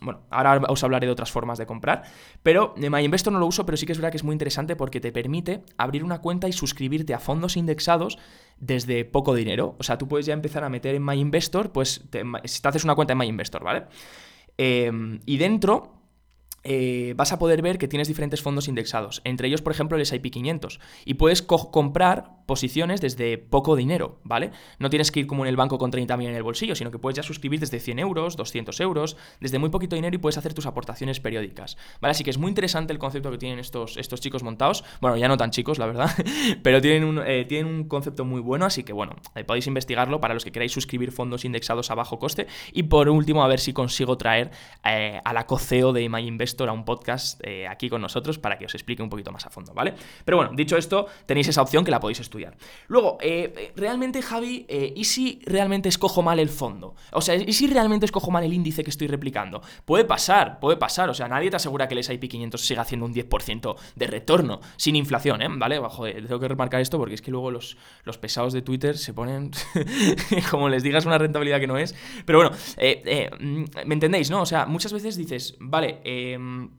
Bueno, 0.00 0.22
ahora 0.30 0.60
os 0.68 0.82
hablaré 0.82 1.06
de 1.06 1.12
otras 1.12 1.30
formas 1.30 1.58
de 1.58 1.64
comprar, 1.64 2.02
pero 2.42 2.74
MyInvestor 2.76 3.32
no 3.32 3.38
lo 3.38 3.46
uso, 3.46 3.64
pero 3.64 3.76
sí 3.76 3.86
que 3.86 3.92
es 3.92 3.98
verdad 3.98 4.10
que 4.10 4.16
es 4.16 4.24
muy 4.24 4.32
interesante 4.32 4.74
porque 4.74 5.00
te 5.00 5.12
permite 5.12 5.62
abrir 5.78 6.02
una 6.02 6.20
cuenta 6.20 6.48
y 6.48 6.52
suscribirte 6.52 7.14
a 7.14 7.20
fondos 7.20 7.56
indexados 7.56 8.18
desde 8.58 9.04
poco 9.04 9.36
dinero. 9.36 9.76
O 9.78 9.84
sea, 9.84 9.96
tú 9.96 10.08
puedes 10.08 10.26
ya 10.26 10.34
empezar 10.34 10.64
a 10.64 10.68
meter 10.68 10.96
en 10.96 11.04
MyInvestor, 11.04 11.70
pues 11.70 12.02
si 12.44 12.62
te 12.62 12.68
haces 12.68 12.82
una 12.82 12.96
cuenta 12.96 13.12
en 13.12 13.18
MyInvestor, 13.18 13.62
¿vale? 13.62 13.84
Em, 14.58 15.20
y 15.24 15.38
dentro 15.38 15.99
eh, 16.62 17.14
vas 17.16 17.32
a 17.32 17.38
poder 17.38 17.62
ver 17.62 17.78
que 17.78 17.88
tienes 17.88 18.08
diferentes 18.08 18.42
fondos 18.42 18.68
indexados, 18.68 19.22
entre 19.24 19.48
ellos, 19.48 19.62
por 19.62 19.72
ejemplo, 19.72 19.96
el 19.96 20.02
S&P 20.02 20.30
500, 20.30 20.80
y 21.04 21.14
puedes 21.14 21.42
comprar 21.42 22.40
posiciones 22.46 23.00
desde 23.00 23.38
poco 23.38 23.76
dinero, 23.76 24.20
¿vale? 24.24 24.50
No 24.78 24.90
tienes 24.90 25.10
que 25.10 25.20
ir 25.20 25.26
como 25.26 25.44
en 25.44 25.48
el 25.48 25.56
banco 25.56 25.78
con 25.78 25.92
30.000 25.92 26.28
en 26.28 26.34
el 26.34 26.42
bolsillo, 26.42 26.74
sino 26.74 26.90
que 26.90 26.98
puedes 26.98 27.16
ya 27.16 27.22
suscribir 27.22 27.60
desde 27.60 27.78
100 27.80 28.00
euros, 28.00 28.36
200 28.36 28.78
euros, 28.80 29.16
desde 29.40 29.58
muy 29.58 29.70
poquito 29.70 29.94
dinero 29.94 30.14
y 30.16 30.18
puedes 30.18 30.36
hacer 30.36 30.52
tus 30.52 30.66
aportaciones 30.66 31.20
periódicas, 31.20 31.76
¿vale? 32.00 32.10
Así 32.10 32.24
que 32.24 32.30
es 32.30 32.38
muy 32.38 32.48
interesante 32.48 32.92
el 32.92 32.98
concepto 32.98 33.30
que 33.30 33.38
tienen 33.38 33.58
estos, 33.58 33.96
estos 33.96 34.20
chicos 34.20 34.42
montados, 34.42 34.84
bueno, 35.00 35.16
ya 35.16 35.28
no 35.28 35.36
tan 35.36 35.52
chicos, 35.52 35.78
la 35.78 35.86
verdad, 35.86 36.10
pero 36.62 36.80
tienen 36.80 37.04
un, 37.04 37.22
eh, 37.24 37.44
tienen 37.44 37.72
un 37.72 37.84
concepto 37.84 38.24
muy 38.24 38.40
bueno, 38.40 38.66
así 38.66 38.82
que 38.82 38.92
bueno, 38.92 39.16
eh, 39.34 39.44
podéis 39.44 39.66
investigarlo 39.66 40.20
para 40.20 40.34
los 40.34 40.44
que 40.44 40.52
queráis 40.52 40.72
suscribir 40.72 41.12
fondos 41.12 41.44
indexados 41.44 41.90
a 41.90 41.94
bajo 41.94 42.18
coste, 42.18 42.48
y 42.72 42.82
por 42.82 43.08
último, 43.08 43.44
a 43.44 43.48
ver 43.48 43.60
si 43.60 43.72
consigo 43.72 44.18
traer 44.18 44.50
a 44.82 45.32
la 45.32 45.46
coceo 45.46 45.92
de 45.92 46.08
MyInvest 46.08 46.49
a 46.58 46.72
un 46.72 46.84
podcast 46.84 47.40
eh, 47.44 47.66
aquí 47.66 47.88
con 47.88 48.00
nosotros 48.00 48.38
para 48.38 48.58
que 48.58 48.66
os 48.66 48.74
explique 48.74 49.02
un 49.02 49.08
poquito 49.08 49.32
más 49.32 49.46
a 49.46 49.50
fondo, 49.50 49.72
¿vale? 49.72 49.94
Pero 50.24 50.36
bueno, 50.36 50.52
dicho 50.54 50.76
esto, 50.76 51.06
tenéis 51.26 51.48
esa 51.48 51.62
opción 51.62 51.84
que 51.84 51.90
la 51.90 52.00
podéis 52.00 52.20
estudiar. 52.20 52.56
Luego, 52.88 53.18
eh, 53.20 53.52
eh, 53.56 53.72
realmente, 53.76 54.22
Javi, 54.22 54.66
¿y 54.68 55.04
si 55.04 55.40
realmente 55.44 55.88
escojo 55.88 56.22
mal 56.22 56.38
el 56.38 56.48
fondo? 56.48 56.94
O 57.12 57.20
sea, 57.20 57.34
¿y 57.34 57.52
si 57.52 57.66
realmente 57.66 58.06
escojo 58.06 58.30
mal 58.30 58.44
el 58.44 58.52
índice 58.52 58.84
que 58.84 58.90
estoy 58.90 59.06
replicando? 59.06 59.62
Puede 59.84 60.04
pasar, 60.04 60.60
puede 60.60 60.76
pasar. 60.76 61.08
O 61.08 61.14
sea, 61.14 61.28
nadie 61.28 61.50
te 61.50 61.56
asegura 61.56 61.88
que 61.88 61.94
el 61.94 62.00
S&P 62.00 62.28
500 62.28 62.60
siga 62.60 62.82
haciendo 62.82 63.06
un 63.06 63.14
10% 63.14 63.76
de 63.96 64.06
retorno 64.06 64.60
sin 64.76 64.96
inflación, 64.96 65.42
¿eh? 65.42 65.48
¿Vale? 65.50 65.78
Bajo, 65.78 66.04
tengo 66.04 66.40
que 66.40 66.48
remarcar 66.48 66.80
esto 66.80 66.98
porque 66.98 67.14
es 67.14 67.22
que 67.22 67.30
luego 67.30 67.50
los, 67.50 67.76
los 68.04 68.18
pesados 68.18 68.52
de 68.52 68.62
Twitter 68.62 68.98
se 68.98 69.14
ponen 69.14 69.50
como 70.50 70.68
les 70.68 70.82
digas 70.82 71.06
una 71.06 71.18
rentabilidad 71.18 71.60
que 71.60 71.66
no 71.66 71.78
es. 71.78 71.94
Pero 72.24 72.38
bueno, 72.38 72.56
mm, 73.40 73.64
¿me 73.86 73.94
entendéis, 73.94 74.30
no? 74.30 74.42
O 74.42 74.46
sea, 74.46 74.66
muchas 74.66 74.92
veces 74.92 75.16
dices, 75.16 75.56
vale, 75.60 76.00
eh, 76.04 76.38
Em, 76.40 76.70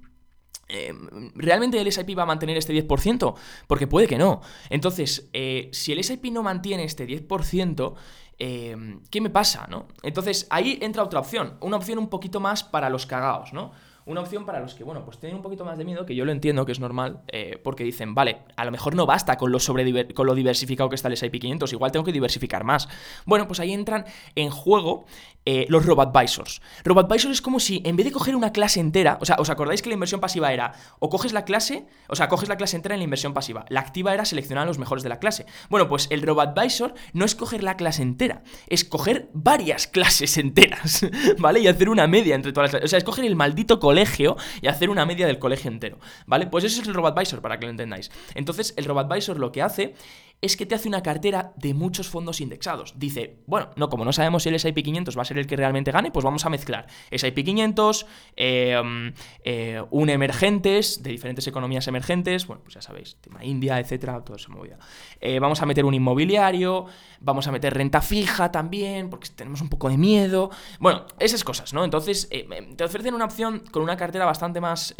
em, 0.67 1.31
¿Realmente 1.35 1.79
el 1.79 1.91
SIP 1.91 2.17
va 2.17 2.23
a 2.23 2.25
mantener 2.25 2.57
este 2.57 2.73
10%? 2.73 3.35
Porque 3.67 3.87
puede 3.87 4.07
que 4.07 4.17
no. 4.17 4.41
Entonces, 4.69 5.29
eh, 5.33 5.69
si 5.73 5.91
el 5.91 6.03
SIP 6.03 6.25
no 6.31 6.43
mantiene 6.43 6.83
este 6.83 7.05
10%, 7.05 7.95
em, 8.37 9.01
¿qué 9.11 9.21
me 9.21 9.29
pasa? 9.29 9.67
¿no? 9.69 9.87
Entonces, 10.01 10.47
ahí 10.49 10.79
entra 10.81 11.03
otra 11.03 11.19
opción. 11.19 11.57
Una 11.61 11.77
opción 11.77 11.99
un 11.99 12.09
poquito 12.09 12.39
más 12.39 12.63
para 12.63 12.89
los 12.89 13.05
cagados, 13.05 13.53
¿no? 13.53 13.71
Una 14.05 14.21
opción 14.21 14.45
para 14.45 14.59
los 14.59 14.73
que, 14.73 14.83
bueno, 14.83 15.05
pues 15.05 15.19
tienen 15.19 15.37
un 15.37 15.43
poquito 15.43 15.63
más 15.63 15.77
de 15.77 15.85
miedo, 15.85 16.05
que 16.05 16.15
yo 16.15 16.25
lo 16.25 16.31
entiendo, 16.31 16.65
que 16.65 16.71
es 16.71 16.79
normal, 16.79 17.21
eh, 17.27 17.59
porque 17.63 17.83
dicen, 17.83 18.15
vale, 18.15 18.39
a 18.55 18.65
lo 18.65 18.71
mejor 18.71 18.95
no 18.95 19.05
basta 19.05 19.37
con 19.37 19.51
lo, 19.51 19.59
sobre 19.59 20.13
con 20.13 20.25
lo 20.25 20.33
diversificado 20.33 20.89
que 20.89 20.95
está 20.95 21.07
el 21.07 21.13
S&P 21.13 21.39
500, 21.39 21.71
igual 21.73 21.91
tengo 21.91 22.03
que 22.03 22.11
diversificar 22.11 22.63
más. 22.63 22.87
Bueno, 23.25 23.47
pues 23.47 23.59
ahí 23.59 23.73
entran 23.73 24.05
en 24.35 24.49
juego 24.49 25.05
eh, 25.45 25.65
los 25.69 25.85
robo-advisors. 25.85 26.61
Robo-advisors 26.83 27.33
es 27.33 27.41
como 27.41 27.59
si, 27.59 27.81
en 27.85 27.95
vez 27.95 28.05
de 28.05 28.11
coger 28.11 28.35
una 28.35 28.51
clase 28.51 28.79
entera, 28.79 29.17
o 29.21 29.25
sea, 29.25 29.37
¿os 29.39 29.49
acordáis 29.49 29.81
que 29.81 29.89
la 29.89 29.95
inversión 29.95 30.19
pasiva 30.19 30.53
era, 30.53 30.73
o 30.99 31.09
coges 31.09 31.33
la 31.33 31.45
clase, 31.45 31.85
o 32.07 32.15
sea, 32.15 32.27
coges 32.27 32.49
la 32.49 32.57
clase 32.57 32.75
entera 32.75 32.95
en 32.95 32.99
la 32.99 33.05
inversión 33.05 33.33
pasiva, 33.33 33.65
la 33.69 33.79
activa 33.79 34.13
era 34.13 34.25
seleccionar 34.25 34.63
a 34.63 34.67
los 34.67 34.77
mejores 34.77 35.03
de 35.03 35.09
la 35.09 35.19
clase. 35.19 35.45
Bueno, 35.69 35.87
pues 35.87 36.07
el 36.11 36.21
robo-advisor 36.21 36.93
no 37.13 37.25
es 37.25 37.35
coger 37.35 37.63
la 37.63 37.77
clase 37.77 38.01
entera, 38.01 38.43
es 38.67 38.85
coger 38.85 39.29
varias 39.33 39.87
clases 39.91 40.37
enteras, 40.37 41.05
¿vale? 41.39 41.59
Y 41.59 41.67
hacer 41.67 41.89
una 41.89 42.07
media 42.07 42.35
entre 42.35 42.51
todas 42.51 42.65
las 42.65 42.71
clases. 42.71 42.85
O 42.85 42.89
sea, 42.89 42.97
es 42.97 43.03
coger 43.03 43.25
el 43.25 43.35
maldito 43.35 43.79
colegio 43.91 44.37
y 44.61 44.67
hacer 44.67 44.89
una 44.89 45.05
media 45.05 45.27
del 45.27 45.37
colegio 45.37 45.69
entero, 45.69 45.99
¿vale? 46.25 46.47
Pues 46.47 46.63
eso 46.63 46.81
es 46.81 46.87
el 46.87 46.93
robo-advisor, 46.93 47.41
para 47.41 47.59
que 47.59 47.65
lo 47.65 47.71
entendáis. 47.71 48.09
Entonces, 48.35 48.73
el 48.77 48.85
robo-advisor 48.85 49.37
lo 49.37 49.51
que 49.51 49.61
hace 49.61 49.95
es 50.41 50.57
que 50.57 50.65
te 50.65 50.73
hace 50.73 50.87
una 50.87 51.03
cartera 51.03 51.53
de 51.55 51.73
muchos 51.73 52.09
fondos 52.09 52.41
indexados. 52.41 52.93
Dice, 52.97 53.37
bueno, 53.45 53.69
no, 53.75 53.89
como 53.89 54.03
no 54.03 54.11
sabemos 54.11 54.43
si 54.43 54.49
el 54.49 54.55
S&P 54.55 54.81
500 54.81 55.15
va 55.15 55.21
a 55.21 55.25
ser 55.25 55.37
el 55.37 55.45
que 55.45 55.55
realmente 55.55 55.91
gane, 55.91 56.11
pues 56.11 56.25
vamos 56.25 56.45
a 56.45 56.49
mezclar 56.49 56.87
S&P 57.11 57.43
500, 57.43 58.05
eh, 58.35 59.13
eh, 59.43 59.83
un 59.91 60.09
emergentes, 60.09 61.03
de 61.03 61.11
diferentes 61.11 61.45
economías 61.45 61.87
emergentes, 61.87 62.47
bueno, 62.47 62.63
pues 62.63 62.73
ya 62.73 62.81
sabéis, 62.81 63.17
tema 63.21 63.45
India, 63.45 63.79
etcétera, 63.79 64.23
todo 64.23 64.35
eso 64.35 64.51
movida. 64.51 64.79
Eh, 65.19 65.39
vamos 65.39 65.61
a 65.61 65.65
meter 65.67 65.85
un 65.85 65.93
inmobiliario, 65.93 66.85
vamos 67.19 67.47
a 67.47 67.51
meter 67.51 67.73
renta 67.75 68.01
fija 68.01 68.51
también, 68.51 69.11
porque 69.11 69.29
tenemos 69.29 69.61
un 69.61 69.69
poco 69.69 69.89
de 69.89 69.97
miedo. 69.97 70.49
Bueno, 70.79 71.05
esas 71.19 71.43
cosas, 71.43 71.71
¿no? 71.73 71.85
Entonces, 71.85 72.27
te 72.75 72.83
ofrecen 72.83 73.13
una 73.13 73.25
opción 73.25 73.63
con 73.71 73.83
una 73.83 73.95
cartera 73.95 74.25
bastante 74.25 74.59
más 74.59 74.95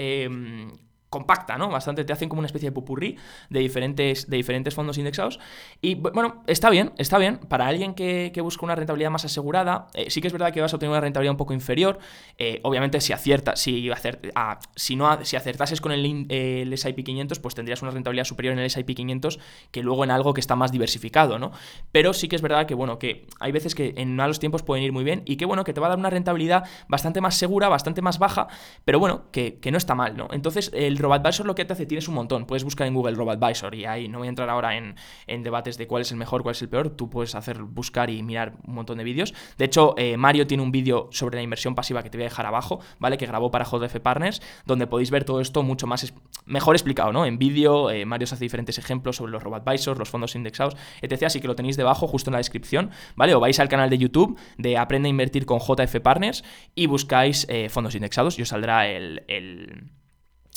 compacta, 1.12 1.58
¿no? 1.58 1.68
Bastante, 1.68 2.06
te 2.06 2.14
hacen 2.14 2.30
como 2.30 2.40
una 2.40 2.46
especie 2.46 2.70
de 2.70 2.72
pupurrí 2.72 3.18
de 3.50 3.60
diferentes, 3.60 4.30
de 4.30 4.38
diferentes 4.38 4.74
fondos 4.74 4.98
indexados. 4.98 5.40
Y 5.82 5.96
bueno, 5.96 6.42
está 6.48 6.70
bien, 6.70 6.94
está 6.98 7.18
bien. 7.18 7.38
Para 7.38 7.68
alguien 7.68 7.94
que, 7.94 8.32
busca 8.42 8.66
una 8.66 8.76
rentabilidad 8.76 9.12
más 9.12 9.26
asegurada, 9.26 9.88
eh, 9.94 10.10
sí 10.10 10.22
que 10.22 10.28
es 10.28 10.34
verdad 10.34 10.54
que 10.54 10.62
vas 10.62 10.72
a 10.72 10.78
obtener 10.78 10.92
una 10.92 11.02
rentabilidad 11.02 11.34
un 11.34 11.38
poco 11.38 11.54
inferior. 11.54 12.00
Eh, 12.38 12.62
obviamente, 12.64 13.02
si 13.02 13.12
aciertas, 13.12 13.60
si, 13.60 13.92
ah, 14.36 14.58
si, 14.78 14.96
no, 14.96 15.10
acertases 15.10 15.82
con 15.82 15.92
el, 15.92 16.28
el 16.32 16.78
SIP 16.78 17.04
500, 17.04 17.40
pues 17.40 17.56
tendrías 17.56 17.82
una 17.82 17.92
rentabilidad 17.92 18.24
superior 18.24 18.54
en 18.54 18.60
el 18.60 18.70
SIP 18.70 18.96
500 18.96 19.38
que 19.72 19.84
luego 19.84 20.06
en 20.06 20.12
algo 20.12 20.34
que 20.34 20.40
está 20.40 20.56
más 20.56 20.72
diversificado, 20.72 21.38
¿no? 21.40 21.52
Pero 21.92 22.14
sí 22.14 22.30
que 22.30 22.38
es 22.38 22.42
verdad 22.42 22.66
que, 22.66 22.74
bueno, 22.74 23.00
que 23.00 23.28
hay 23.42 23.52
veces 23.52 23.76
que 23.76 23.94
en 23.98 24.16
malos 24.16 24.40
tiempos 24.40 24.64
pueden 24.64 24.86
ir 24.86 24.94
muy 24.94 25.04
bien 25.04 25.24
y 25.26 25.36
que, 25.36 25.44
bueno, 25.44 25.66
que 25.66 25.74
te 25.74 25.82
va 25.82 25.88
a 25.88 25.90
dar 25.90 26.00
una 26.00 26.10
rentabilidad 26.10 26.64
bastante 26.88 27.20
más 27.20 27.36
segura, 27.36 27.68
bastante 27.68 28.02
más 28.02 28.18
baja, 28.18 28.48
pero 28.86 28.98
bueno, 28.98 29.24
que, 29.34 29.60
que 29.60 29.72
no 29.72 29.78
está 29.78 29.94
mal, 29.94 30.16
¿no? 30.16 30.30
Entonces, 30.32 30.72
el 30.74 31.01
RoboAdvisor 31.02 31.46
lo 31.46 31.56
que 31.56 31.66
te 31.66 31.74
hace, 31.74 31.86
tienes 31.86 32.08
un 32.08 32.16
montón. 32.16 32.46
Puedes 32.46 32.64
buscar 32.64 32.88
en 32.88 32.94
Google 32.94 33.16
RoboAdvisor 33.16 33.76
y 33.76 33.86
ahí 33.86 34.08
no 34.08 34.20
voy 34.20 34.28
a 34.28 34.30
entrar 34.30 34.50
ahora 34.50 34.76
en, 34.78 34.96
debates 35.44 35.78
de 35.78 35.88
cuál 35.88 36.02
es 36.02 36.12
el 36.12 36.18
mejor, 36.18 36.44
cuál 36.44 36.54
es 36.56 36.62
el 36.62 36.70
peor. 36.70 36.90
Tú 36.90 37.10
puedes 37.10 37.36
hacer, 37.36 37.62
buscar 37.64 38.10
y 38.10 38.24
mirar 38.24 38.54
un 38.66 38.76
montón 38.76 38.98
de 38.98 39.04
vídeos. 39.04 39.34
De 39.58 39.66
hecho, 39.66 39.96
eh, 39.98 40.18
Mario 40.18 40.48
tiene 40.48 40.64
un 40.64 40.72
vídeo 40.72 41.10
sobre 41.12 41.38
la 41.38 41.42
inversión 41.42 41.76
pasiva 41.76 42.04
que 42.04 42.10
te 42.10 42.18
voy 42.18 42.24
a 42.24 42.30
dejar 42.30 42.46
abajo, 42.46 42.80
¿vale? 43.00 43.18
Que 43.18 43.26
grabó 43.26 43.52
para 43.52 43.66
JF 43.66 44.00
Partners, 44.00 44.42
donde 44.66 44.88
podéis 44.88 45.12
ver 45.12 45.24
todo 45.24 45.42
esto 45.42 45.64
mucho 45.64 45.88
más, 45.88 46.14
mejor 46.46 46.76
explicado, 46.76 47.12
¿no? 47.12 47.26
En 47.26 47.38
vídeo, 47.38 47.90
eh, 47.90 48.06
Mario 48.06 48.26
os 48.26 48.34
hace 48.34 48.46
diferentes 48.46 48.78
ejemplos 48.78 49.16
sobre 49.18 49.32
los 49.32 49.44
RoboAdvisors, 49.44 49.98
los 49.98 50.10
fondos 50.10 50.36
indexados, 50.36 50.76
etc. 51.02 51.24
Así 51.24 51.40
que 51.40 51.48
lo 51.48 51.56
tenéis 51.56 51.78
debajo, 51.78 52.08
justo 52.08 52.30
en 52.30 52.34
la 52.34 52.40
descripción, 52.40 52.92
¿vale? 53.16 53.34
O 53.36 53.40
vais 53.40 53.60
al 53.60 53.70
canal 53.70 53.90
de 53.90 53.98
YouTube 53.98 54.38
de 54.58 54.78
Aprende 54.78 55.08
a 55.08 55.12
Invertir 55.12 55.46
con 55.46 55.60
JF 55.60 56.00
Partners 56.02 56.44
y 56.76 56.88
buscáis 56.88 57.46
eh, 57.50 57.70
fondos 57.70 57.96
indexados 57.96 58.38
y 58.40 58.42
os 58.42 58.50
saldrá 58.50 58.88
el 58.88 59.22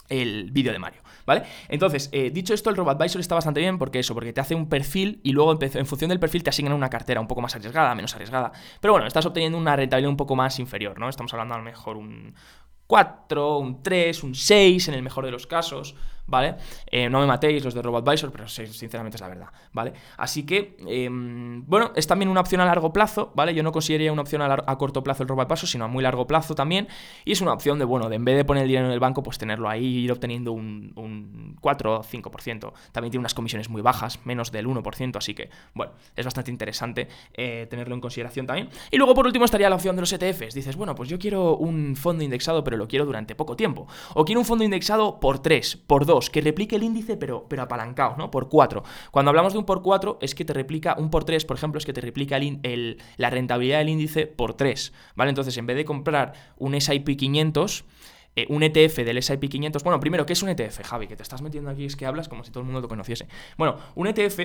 vídeo 0.08 0.72
de 0.72 0.78
Mario, 0.78 1.02
¿vale? 1.26 1.44
Entonces, 1.68 2.08
eh, 2.12 2.30
dicho 2.30 2.54
esto, 2.54 2.70
el 2.70 2.76
RoboAdvisor 2.76 3.20
está 3.20 3.34
bastante 3.34 3.60
bien 3.60 3.78
porque 3.78 4.00
eso, 4.00 4.14
porque 4.14 4.32
te 4.32 4.40
hace 4.40 4.54
un 4.54 4.68
perfil 4.68 5.20
y 5.22 5.32
luego 5.32 5.58
en 5.60 5.86
función 5.86 6.08
del 6.10 6.20
perfil 6.20 6.42
te 6.42 6.50
asignan 6.50 6.74
una 6.74 6.90
cartera 6.90 7.20
un 7.20 7.26
poco 7.26 7.40
más 7.40 7.54
arriesgada, 7.54 7.94
menos 7.94 8.14
arriesgada. 8.14 8.52
Pero 8.80 8.92
bueno, 8.92 9.06
estás 9.06 9.26
obteniendo 9.26 9.58
una 9.58 9.76
rentabilidad 9.76 10.10
un 10.10 10.16
poco 10.16 10.36
más 10.36 10.58
inferior, 10.58 10.98
¿no? 10.98 11.08
Estamos 11.08 11.32
hablando 11.32 11.54
a 11.54 11.58
lo 11.58 11.64
mejor 11.64 11.96
un 11.96 12.34
4, 12.86 13.58
un 13.58 13.82
3, 13.82 14.22
un 14.24 14.34
6 14.34 14.88
en 14.88 14.94
el 14.94 15.02
mejor 15.02 15.24
de 15.24 15.30
los 15.30 15.46
casos, 15.46 15.94
¿vale? 16.26 16.56
Eh, 16.90 17.08
no 17.08 17.20
me 17.20 17.26
matéis 17.26 17.64
los 17.64 17.74
de 17.74 17.82
RoboAdvisor, 17.82 18.30
pero 18.32 18.48
sinceramente 18.48 19.16
es 19.16 19.20
la 19.20 19.28
verdad, 19.28 19.48
¿vale? 19.72 19.92
Así 20.16 20.44
que, 20.44 20.76
em, 20.86 21.64
bueno, 21.66 21.92
es 21.94 22.06
también 22.06 22.28
una 22.28 22.40
opción 22.40 22.60
a 22.60 22.64
largo 22.64 22.92
plazo, 22.92 23.32
¿vale? 23.34 23.54
Yo 23.54 23.62
no 23.62 23.72
consideraría 23.72 24.12
una 24.12 24.22
opción 24.22 24.42
a, 24.42 24.76
corto 24.76 25.02
plazo 25.02 25.22
el 25.22 25.28
RoboAdvisor, 25.28 25.68
sino 25.68 25.84
a 25.84 25.88
muy 25.88 26.02
largo 26.02 26.26
plazo 26.26 26.54
también, 26.54 26.88
y 27.24 27.32
es 27.32 27.40
una 27.40 27.52
opción 27.52 27.78
de, 27.78 27.84
bueno, 27.84 28.08
de 28.08 28.16
en 28.16 28.24
vez 28.24 28.36
de 28.36 28.44
poner 28.44 28.62
el 28.62 28.68
dinero 28.68 28.86
en 28.86 28.92
el 28.92 29.00
banco, 29.00 29.22
pues 29.22 29.38
tenerlo 29.38 29.68
ahí 29.68 29.84
y 29.84 30.04
ir 30.04 30.12
obteniendo 30.12 30.52
un, 30.52 30.92
un 30.96 31.56
4 31.60 32.00
o 32.00 32.02
5%. 32.02 32.72
También 32.92 33.10
tiene 33.10 33.20
unas 33.20 33.34
comisiones 33.34 33.68
muy 33.68 33.82
bajas, 33.82 34.20
menos 34.24 34.50
del 34.50 34.66
1%, 34.66 35.16
así 35.16 35.34
que, 35.34 35.50
bueno, 35.74 35.92
es 36.16 36.24
bastante 36.24 36.50
interesante 36.50 37.08
eh, 37.34 37.66
tenerlo 37.68 37.94
en 37.94 38.00
consideración 38.00 38.46
también. 38.46 38.68
Y 38.90 38.96
luego, 38.96 39.14
por 39.14 39.26
último, 39.26 39.44
estaría 39.44 39.68
la 39.68 39.76
opción 39.76 39.96
de 39.96 40.02
los 40.02 40.12
ETFs. 40.12 40.54
Dices, 40.54 40.76
bueno, 40.76 40.94
pues 40.94 41.08
yo 41.08 41.18
quiero 41.18 41.56
un 41.56 41.96
fondo 41.96 42.24
indexado, 42.24 42.64
pero 42.64 42.76
lo 42.76 42.88
quiero 42.88 43.04
durante 43.04 43.34
poco 43.34 43.56
tiempo. 43.56 43.86
O 44.14 44.24
quiero 44.24 44.40
un 44.40 44.46
fondo 44.46 44.64
indexado 44.64 45.20
por 45.20 45.40
3, 45.40 45.76
por 45.86 46.06
2, 46.06 46.13
que 46.30 46.40
replique 46.40 46.76
el 46.76 46.82
índice, 46.82 47.16
pero, 47.16 47.46
pero 47.48 47.62
apalancado, 47.62 48.16
¿no? 48.16 48.30
Por 48.30 48.48
4. 48.48 48.82
Cuando 49.10 49.30
hablamos 49.30 49.52
de 49.52 49.58
un 49.58 49.64
por 49.64 49.82
4, 49.82 50.18
es 50.20 50.34
que 50.34 50.44
te 50.44 50.52
replica, 50.52 50.96
un 50.98 51.10
por 51.10 51.24
3, 51.24 51.44
por 51.44 51.56
ejemplo, 51.56 51.78
es 51.78 51.86
que 51.86 51.92
te 51.92 52.00
replica 52.00 52.36
el, 52.36 53.02
la 53.16 53.30
rentabilidad 53.30 53.78
del 53.78 53.88
índice 53.88 54.26
por 54.26 54.54
3, 54.54 54.92
¿vale? 55.14 55.30
Entonces, 55.30 55.56
en 55.56 55.66
vez 55.66 55.76
de 55.76 55.84
comprar 55.84 56.32
un 56.56 56.80
SIP 56.80 57.16
500, 57.16 57.84
eh, 58.36 58.46
un 58.48 58.62
ETF 58.62 58.96
del 58.98 59.22
SIP 59.22 59.48
500. 59.48 59.82
Bueno, 59.84 60.00
primero, 60.00 60.26
¿qué 60.26 60.32
es 60.32 60.42
un 60.42 60.48
ETF, 60.48 60.82
Javi? 60.82 61.06
Que 61.06 61.16
te 61.16 61.22
estás 61.22 61.42
metiendo 61.42 61.70
aquí, 61.70 61.84
es 61.84 61.96
que 61.96 62.06
hablas 62.06 62.28
como 62.28 62.44
si 62.44 62.50
todo 62.50 62.60
el 62.60 62.66
mundo 62.66 62.80
lo 62.80 62.88
conociese. 62.88 63.28
Bueno, 63.56 63.76
un 63.94 64.08
ETF 64.08 64.40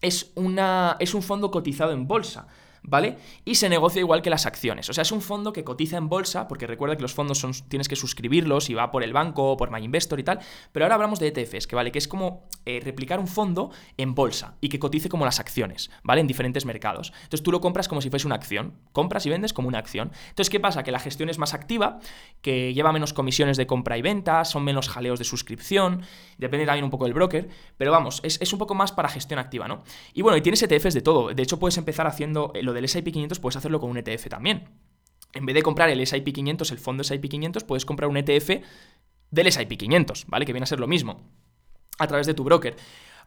es, 0.00 0.32
una, 0.34 0.96
es 0.98 1.14
un 1.14 1.22
fondo 1.22 1.50
cotizado 1.50 1.92
en 1.92 2.06
bolsa. 2.06 2.46
¿Vale? 2.82 3.18
Y 3.44 3.56
se 3.56 3.68
negocia 3.68 4.00
igual 4.00 4.22
que 4.22 4.30
las 4.30 4.46
acciones. 4.46 4.88
O 4.88 4.92
sea, 4.92 5.02
es 5.02 5.12
un 5.12 5.20
fondo 5.22 5.52
que 5.52 5.64
cotiza 5.64 5.96
en 5.96 6.08
bolsa, 6.08 6.48
porque 6.48 6.66
recuerda 6.66 6.96
que 6.96 7.02
los 7.02 7.14
fondos 7.14 7.38
son, 7.38 7.52
tienes 7.68 7.88
que 7.88 7.96
suscribirlos 7.96 8.70
y 8.70 8.74
va 8.74 8.90
por 8.90 9.02
el 9.02 9.12
banco, 9.12 9.56
por 9.56 9.70
MyInvestor 9.70 10.20
y 10.20 10.24
tal. 10.24 10.40
Pero 10.72 10.84
ahora 10.84 10.94
hablamos 10.94 11.18
de 11.18 11.28
ETFs, 11.28 11.66
que 11.66 11.76
vale, 11.76 11.92
que 11.92 11.98
es 11.98 12.08
como 12.08 12.48
eh, 12.66 12.80
replicar 12.82 13.18
un 13.20 13.28
fondo 13.28 13.70
en 13.96 14.14
bolsa 14.14 14.56
y 14.60 14.68
que 14.68 14.78
cotice 14.78 15.08
como 15.08 15.24
las 15.24 15.40
acciones, 15.40 15.90
¿vale? 16.02 16.20
En 16.20 16.26
diferentes 16.26 16.64
mercados. 16.64 17.12
Entonces 17.22 17.42
tú 17.42 17.52
lo 17.52 17.60
compras 17.60 17.88
como 17.88 18.00
si 18.00 18.10
fuese 18.10 18.26
una 18.26 18.36
acción. 18.36 18.74
Compras 18.92 19.26
y 19.26 19.30
vendes 19.30 19.52
como 19.52 19.68
una 19.68 19.78
acción. 19.78 20.10
Entonces, 20.28 20.50
¿qué 20.50 20.60
pasa? 20.60 20.82
Que 20.82 20.92
la 20.92 20.98
gestión 20.98 21.28
es 21.28 21.38
más 21.38 21.54
activa, 21.54 22.00
que 22.42 22.74
lleva 22.74 22.92
menos 22.92 23.12
comisiones 23.12 23.56
de 23.56 23.66
compra 23.66 23.98
y 23.98 24.02
venta, 24.02 24.44
son 24.44 24.64
menos 24.64 24.88
jaleos 24.88 25.18
de 25.18 25.24
suscripción, 25.24 26.02
depende 26.38 26.66
también 26.66 26.84
un 26.84 26.90
poco 26.90 27.04
del 27.04 27.14
broker, 27.14 27.48
pero 27.76 27.92
vamos, 27.92 28.20
es, 28.22 28.40
es 28.40 28.52
un 28.52 28.58
poco 28.58 28.74
más 28.74 28.92
para 28.92 29.08
gestión 29.08 29.38
activa, 29.38 29.68
¿no? 29.68 29.82
Y 30.14 30.22
bueno, 30.22 30.36
y 30.36 30.40
tienes 30.40 30.62
ETFs 30.62 30.94
de 30.94 31.00
todo. 31.00 31.32
De 31.34 31.42
hecho, 31.42 31.58
puedes 31.58 31.78
empezar 31.78 32.06
haciendo 32.06 32.52
del 32.72 32.84
S&P 32.84 33.12
500 33.12 33.38
puedes 33.40 33.56
hacerlo 33.56 33.80
con 33.80 33.90
un 33.90 33.98
ETF 33.98 34.28
también. 34.28 34.70
en 35.32 35.46
vez 35.46 35.54
de 35.54 35.62
comprar 35.62 35.88
el 35.90 36.04
SIP 36.04 36.32
500, 36.32 36.72
el 36.72 36.78
fondo 36.78 37.04
SIP 37.04 37.28
500, 37.28 37.64
puedes 37.64 37.84
comprar 37.84 38.10
un 38.10 38.16
ETF 38.16 38.64
del 39.30 39.52
SIP 39.52 39.76
500, 39.76 40.26
¿vale? 40.26 40.44
Que 40.44 40.52
viene 40.52 40.64
a 40.64 40.66
ser 40.66 40.80
lo 40.80 40.88
mismo, 40.88 41.20
a 41.98 42.06
través 42.06 42.26
de 42.26 42.34
tu 42.34 42.44
broker. 42.44 42.76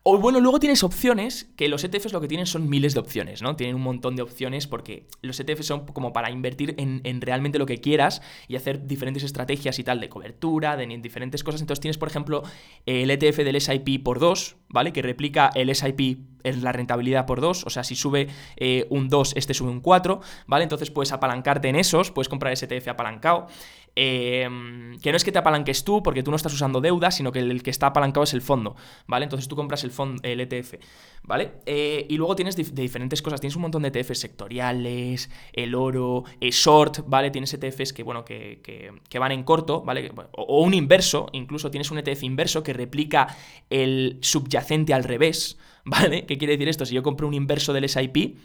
O 0.06 0.18
bueno, 0.18 0.42
luego 0.42 0.60
tienes 0.60 0.84
opciones, 0.84 1.50
que 1.56 1.70
los 1.70 1.82
ETFs 1.86 2.12
lo 2.12 2.20
que 2.20 2.28
tienen 2.28 2.46
son 2.46 2.70
miles 2.70 2.94
de 2.94 3.00
opciones, 3.00 3.42
¿no? 3.42 3.56
Tienen 3.56 3.78
un 3.78 3.84
montón 3.84 4.18
de 4.18 4.22
opciones 4.22 4.68
porque 4.68 5.08
los 5.22 5.40
ETFs 5.40 5.66
son 5.66 5.86
como 5.86 6.12
para 6.12 6.30
invertir 6.30 6.76
en, 6.78 7.22
realmente 7.22 7.58
lo 7.58 7.66
que 7.66 7.80
quieras 7.80 8.22
y 8.50 8.58
hacer 8.58 8.86
diferentes 8.86 9.24
estrategias 9.24 9.80
y 9.80 9.86
tal 9.86 10.02
de 10.02 10.10
cobertura, 10.10 10.76
de 10.76 10.86
diferentes 10.98 11.42
cosas. 11.42 11.62
Entonces 11.62 11.80
tienes, 11.80 11.98
por 11.98 12.10
ejemplo, 12.10 12.44
el 12.86 13.12
ETF 13.12 13.38
del 13.38 13.62
SIP 13.62 14.04
por 14.04 14.20
2, 14.20 14.58
¿vale? 14.68 14.92
Que 14.92 15.02
replica 15.02 15.50
el 15.56 15.74
SIP 15.74 16.18
en 16.44 16.64
la 16.64 16.72
rentabilidad 16.72 17.26
por 17.26 17.42
2, 17.42 17.66
o 17.66 17.70
sea, 17.70 17.84
si 17.84 17.96
sube 17.96 18.28
eh, 18.58 18.86
un 18.90 19.10
2, 19.10 19.34
este 19.36 19.54
sube 19.54 19.70
un 19.70 19.82
4, 19.82 20.22
¿vale? 20.48 20.64
Entonces 20.64 20.92
puedes 20.92 21.12
apalancarte 21.12 21.70
en 21.70 21.76
esos, 21.76 22.12
puedes 22.12 22.30
comprar 22.30 22.54
ese 22.54 22.66
ETF 22.66 22.90
apalancado. 22.90 23.48
Em, 23.96 24.98
que 25.00 25.12
no 25.12 25.18
es 25.18 25.24
que 25.24 25.32
te 25.32 25.38
apalanques 25.38 25.84
tú 25.84 26.02
porque 26.02 26.24
tú 26.24 26.32
no 26.32 26.38
estás 26.38 26.52
usando 26.52 26.82
deuda, 26.82 27.12
sino 27.12 27.32
que 27.32 27.40
el, 27.40 27.62
que 27.62 27.70
está 27.70 27.88
apalancado 27.88 28.24
es 28.24 28.34
el 28.34 28.42
fondo, 28.42 28.76
¿vale? 29.06 29.26
Entonces 29.26 29.48
tú 29.48 29.56
compras 29.56 29.84
el, 29.84 29.92
fondo, 29.92 30.20
el 30.24 30.42
ETF, 30.42 30.76
¿vale? 31.22 31.52
Eh, 31.68 32.08
y 32.10 32.18
luego 32.18 32.36
tienes 32.36 32.56
de 32.56 32.64
diferentes 32.82 33.22
cosas, 33.22 33.40
tienes 33.40 33.56
un 33.56 33.62
montón 33.62 33.84
de 33.84 33.90
ETFs 33.90 34.18
sectoriales, 34.18 35.30
el 35.54 35.76
oro, 35.76 36.24
el 36.40 36.50
short, 36.50 37.02
¿vale? 37.08 37.30
Tienes 37.30 37.54
ETFs 37.54 37.94
que, 37.94 38.02
bueno, 38.02 38.26
que, 38.26 38.62
que, 38.64 39.20
van 39.20 39.32
en 39.32 39.44
corto, 39.44 39.82
¿vale? 39.82 40.12
O, 40.32 40.64
un 40.64 40.74
inverso, 40.74 41.28
incluso 41.32 41.70
tienes 41.70 41.92
un 41.92 42.00
ETF 42.00 42.24
inverso 42.24 42.64
que 42.64 42.74
replica 42.74 43.28
el 43.70 44.18
subyacente 44.22 44.96
al 44.96 45.04
revés, 45.04 45.60
¿vale? 45.86 46.26
¿Qué 46.26 46.38
quiere 46.38 46.54
decir 46.54 46.70
esto? 46.70 46.86
Si 46.86 46.96
yo 46.96 47.04
compro 47.04 47.28
un 47.28 47.34
inverso 47.34 47.74
del 47.74 47.88
SIP, 47.88 48.38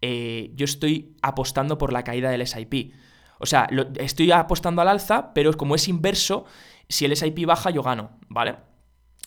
eh, 0.00 0.50
yo 0.54 0.64
estoy 0.64 1.16
apostando 1.22 1.78
por 1.78 1.92
la 1.92 2.04
caída 2.04 2.30
del 2.30 2.46
SIP. 2.46 2.92
O 3.38 3.46
sea, 3.46 3.68
estoy 3.96 4.32
apostando 4.32 4.82
al 4.82 4.88
alza, 4.88 5.32
pero 5.32 5.52
como 5.54 5.74
es 5.74 5.88
inverso, 5.88 6.44
si 6.88 7.04
el 7.04 7.16
SIP 7.16 7.46
baja, 7.46 7.70
yo 7.70 7.82
gano, 7.82 8.18
¿vale? 8.28 8.56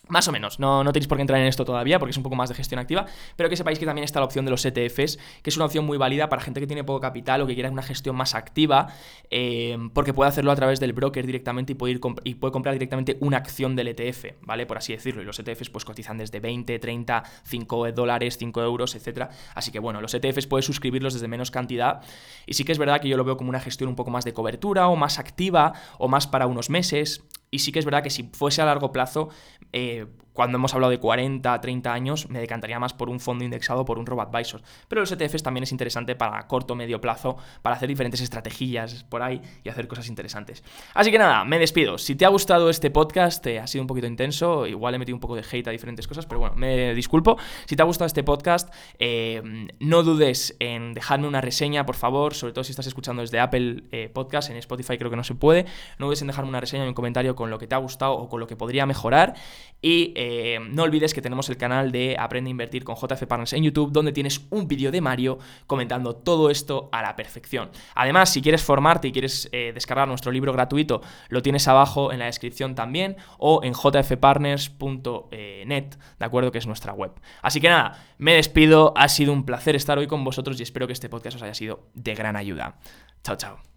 Más 0.08 0.28
o 0.28 0.32
menos, 0.32 0.60
no, 0.60 0.84
no 0.84 0.92
tenéis 0.92 1.08
por 1.08 1.18
qué 1.18 1.22
entrar 1.22 1.40
en 1.40 1.48
esto 1.48 1.64
todavía 1.64 2.00
porque 2.00 2.12
es 2.12 2.18
un 2.18 2.24
poco 2.24 2.36
más 2.36 2.50
de 2.50 2.56
gestión 2.56 2.80
activa, 2.80 3.06
pero 3.36 3.50
que 3.50 3.56
sepáis 3.56 3.80
que 3.80 3.86
también 3.86 4.04
está 4.04 4.20
la 4.20 4.26
opción 4.26 4.44
de 4.46 4.52
los 4.52 4.66
ETFs, 4.66 5.18
que 5.42 5.50
es 5.50 5.56
una 5.56 5.66
opción 5.66 5.86
muy 5.86 5.98
válida 5.98 6.28
para 6.28 6.42
gente 6.42 6.60
que 6.60 6.68
tiene 6.68 6.84
poco 6.84 7.00
capital 7.00 7.42
o 7.42 7.48
que 7.48 7.54
quiera 7.54 7.70
una 7.70 7.84
gestión 7.84 8.16
más 8.16 8.36
activa, 8.36 8.88
eh, 9.30 9.78
porque 9.94 10.14
puede 10.14 10.30
hacerlo 10.30 10.52
a 10.52 10.56
través 10.56 10.80
del 10.80 10.94
broker 10.94 11.26
directamente 11.26 11.74
y 11.74 11.76
puede, 11.76 12.00
y 12.24 12.36
puede 12.36 12.52
comprar 12.52 12.74
directamente 12.74 13.18
una 13.22 13.38
acción 13.38 13.76
del 13.76 13.90
ETF, 13.90 14.26
¿vale? 14.42 14.66
Por 14.66 14.78
así 14.78 14.92
decirlo. 14.94 15.22
Y 15.22 15.26
los 15.26 15.40
ETFs 15.40 15.70
pues 15.70 15.86
cotizan 15.86 16.18
desde 16.18 16.40
20, 16.40 16.78
30, 16.80 17.24
5 17.44 17.92
dólares, 17.92 18.38
5 18.38 18.62
euros, 18.64 18.96
etc. 18.96 19.30
Así 19.56 19.72
que 19.72 19.80
bueno, 19.80 20.02
los 20.02 20.14
ETFs 20.14 20.48
puedes 20.48 20.66
suscribirlos 20.66 21.14
desde 21.14 21.28
menos 21.28 21.52
cantidad 21.52 22.02
y 22.46 22.56
sí 22.56 22.64
que 22.64 22.72
es 22.72 22.78
verdad 22.78 23.00
que 23.02 23.08
yo 23.08 23.18
lo 23.18 23.24
veo 23.24 23.38
como 23.38 23.50
una 23.50 23.60
gestión 23.60 23.90
un 23.90 23.96
poco 23.96 24.12
más 24.12 24.26
de 24.26 24.34
cobertura 24.34 24.88
o 24.88 24.96
más 24.96 25.20
activa 25.20 25.74
o 26.00 26.08
más 26.08 26.28
para 26.28 26.48
unos 26.48 26.70
meses. 26.70 27.24
Y 27.54 27.60
sí 27.60 27.74
que 27.74 27.80
es 27.80 27.86
verdad 27.86 28.02
que 28.02 28.10
si 28.10 28.24
fuese 28.32 28.62
a 28.62 28.66
largo 28.66 28.94
plazo, 28.94 29.30
eh, 29.74 30.06
cuando 30.34 30.58
hemos 30.58 30.74
hablado 30.74 30.92
de 30.92 31.00
40, 31.00 31.60
30 31.60 31.94
años, 31.94 32.30
me 32.30 32.40
decantaría 32.40 32.80
más 32.80 32.94
por 32.94 33.10
un 33.10 33.20
fondo 33.20 33.44
indexado, 33.44 33.86
por 33.86 34.00
un 34.00 34.06
robo-advisor. 34.06 34.62
Pero 34.88 35.02
los 35.02 35.12
ETFs 35.12 35.44
también 35.44 35.64
es 35.64 35.72
interesante 35.72 36.16
para 36.16 36.48
corto, 36.48 36.76
medio 36.76 37.02
plazo, 37.02 37.38
para 37.62 37.76
hacer 37.76 37.90
diferentes 37.90 38.22
estrategias 38.22 39.04
por 39.04 39.22
ahí 39.22 39.42
y 39.64 39.70
hacer 39.70 39.88
cosas 39.88 40.08
interesantes. 40.08 40.64
Así 40.94 41.12
que 41.12 41.18
nada, 41.18 41.44
me 41.44 41.60
despido. 41.60 41.98
Si 41.98 42.16
te 42.16 42.26
ha 42.26 42.30
gustado 42.30 42.70
este 42.70 42.92
podcast, 42.92 43.46
eh, 43.48 43.60
ha 43.60 43.68
sido 43.68 43.84
un 43.84 43.88
poquito 43.88 44.08
intenso, 44.08 44.68
igual 44.68 44.96
he 44.96 45.00
metido 45.00 45.16
un 45.16 45.22
poco 45.22 45.36
de 45.36 45.44
hate 45.50 45.68
a 45.68 45.72
diferentes 45.72 46.08
cosas, 46.08 46.26
pero 46.26 46.40
bueno, 46.40 46.56
me 46.56 46.94
disculpo. 46.94 47.38
Si 47.66 47.76
te 47.76 47.82
ha 47.82 47.86
gustado 47.86 48.08
este 48.08 48.24
podcast, 48.24 48.74
eh, 49.00 49.42
no 49.80 50.04
dudes 50.04 50.56
en 50.60 50.94
dejarme 50.94 51.28
una 51.28 51.42
reseña, 51.42 51.86
por 51.86 51.96
favor, 51.96 52.34
sobre 52.34 52.54
todo 52.54 52.64
si 52.64 52.72
estás 52.72 52.88
escuchando 52.88 53.22
desde 53.22 53.40
Apple 53.40 54.10
Podcast, 54.14 54.50
en 54.50 54.58
Spotify 54.58 54.98
creo 54.98 55.10
que 55.10 55.18
no 55.18 55.24
se 55.24 55.36
puede. 55.36 55.66
No 55.98 56.08
dudes 56.08 56.22
en 56.22 56.28
dejarme 56.28 56.50
una 56.50 56.60
reseña 56.60 56.86
y 56.86 56.88
un 56.88 56.94
comentario 56.94 57.36
con 57.36 57.50
lo 57.50 57.58
que 57.58 57.68
te 57.68 57.76
ha 57.76 57.78
gustado 57.78 58.14
o 58.14 58.30
con 58.30 58.40
lo 58.40 58.48
que 58.48 58.56
podría 58.56 58.86
mejorar. 58.86 59.36
Y 59.82 60.14
eh, 60.34 60.60
no 60.62 60.84
olvides 60.84 61.14
que 61.14 61.22
tenemos 61.22 61.50
el 61.50 61.58
canal 61.58 61.92
de 61.92 62.16
Aprende 62.18 62.48
a 62.48 62.52
Invertir 62.52 62.86
con 62.86 62.96
JF 62.96 63.26
Partners 63.26 63.52
en 63.52 63.64
YouTube, 63.64 63.92
donde 63.92 64.14
tienes 64.14 64.48
un 64.50 64.66
vídeo 64.66 64.90
de 64.90 65.02
Mario 65.02 65.40
comentando 65.68 66.16
todo 66.16 66.50
esto 66.50 66.88
a 66.94 67.02
la 67.02 67.18
perfección. 67.18 67.70
Además, 67.96 68.32
si 68.32 68.42
quieres 68.42 68.64
formarte 68.64 69.10
y 69.10 69.12
quieres 69.12 69.50
eh, 69.52 69.72
descargar 69.74 70.08
nuestro 70.08 70.32
libro 70.32 70.54
gratuito, 70.54 71.02
lo 71.28 71.42
tienes 71.42 71.68
abajo 71.68 72.14
en 72.14 72.20
la 72.20 72.28
descripción 72.28 72.76
también 72.76 73.18
o 73.40 73.62
en 73.62 73.74
jfpartners.net, 73.74 75.96
¿de 76.20 76.26
acuerdo? 76.26 76.54
Que 76.54 76.60
es 76.60 76.68
nuestra 76.68 76.94
web. 76.94 77.12
Así 77.42 77.60
que 77.60 77.68
nada, 77.68 78.02
me 78.18 78.34
despido, 78.34 78.94
ha 78.96 79.10
sido 79.10 79.34
un 79.34 79.46
placer 79.46 79.76
estar 79.76 79.98
hoy 79.98 80.08
con 80.08 80.24
vosotros 80.24 80.58
y 80.62 80.64
espero 80.64 80.88
que 80.88 80.94
este 80.94 81.10
podcast 81.10 81.36
os 81.36 81.44
haya 81.44 81.56
sido 81.56 81.90
de 81.94 82.16
gran 82.16 82.38
ayuda. 82.38 82.80
Chao, 83.22 83.36
chao. 83.36 83.71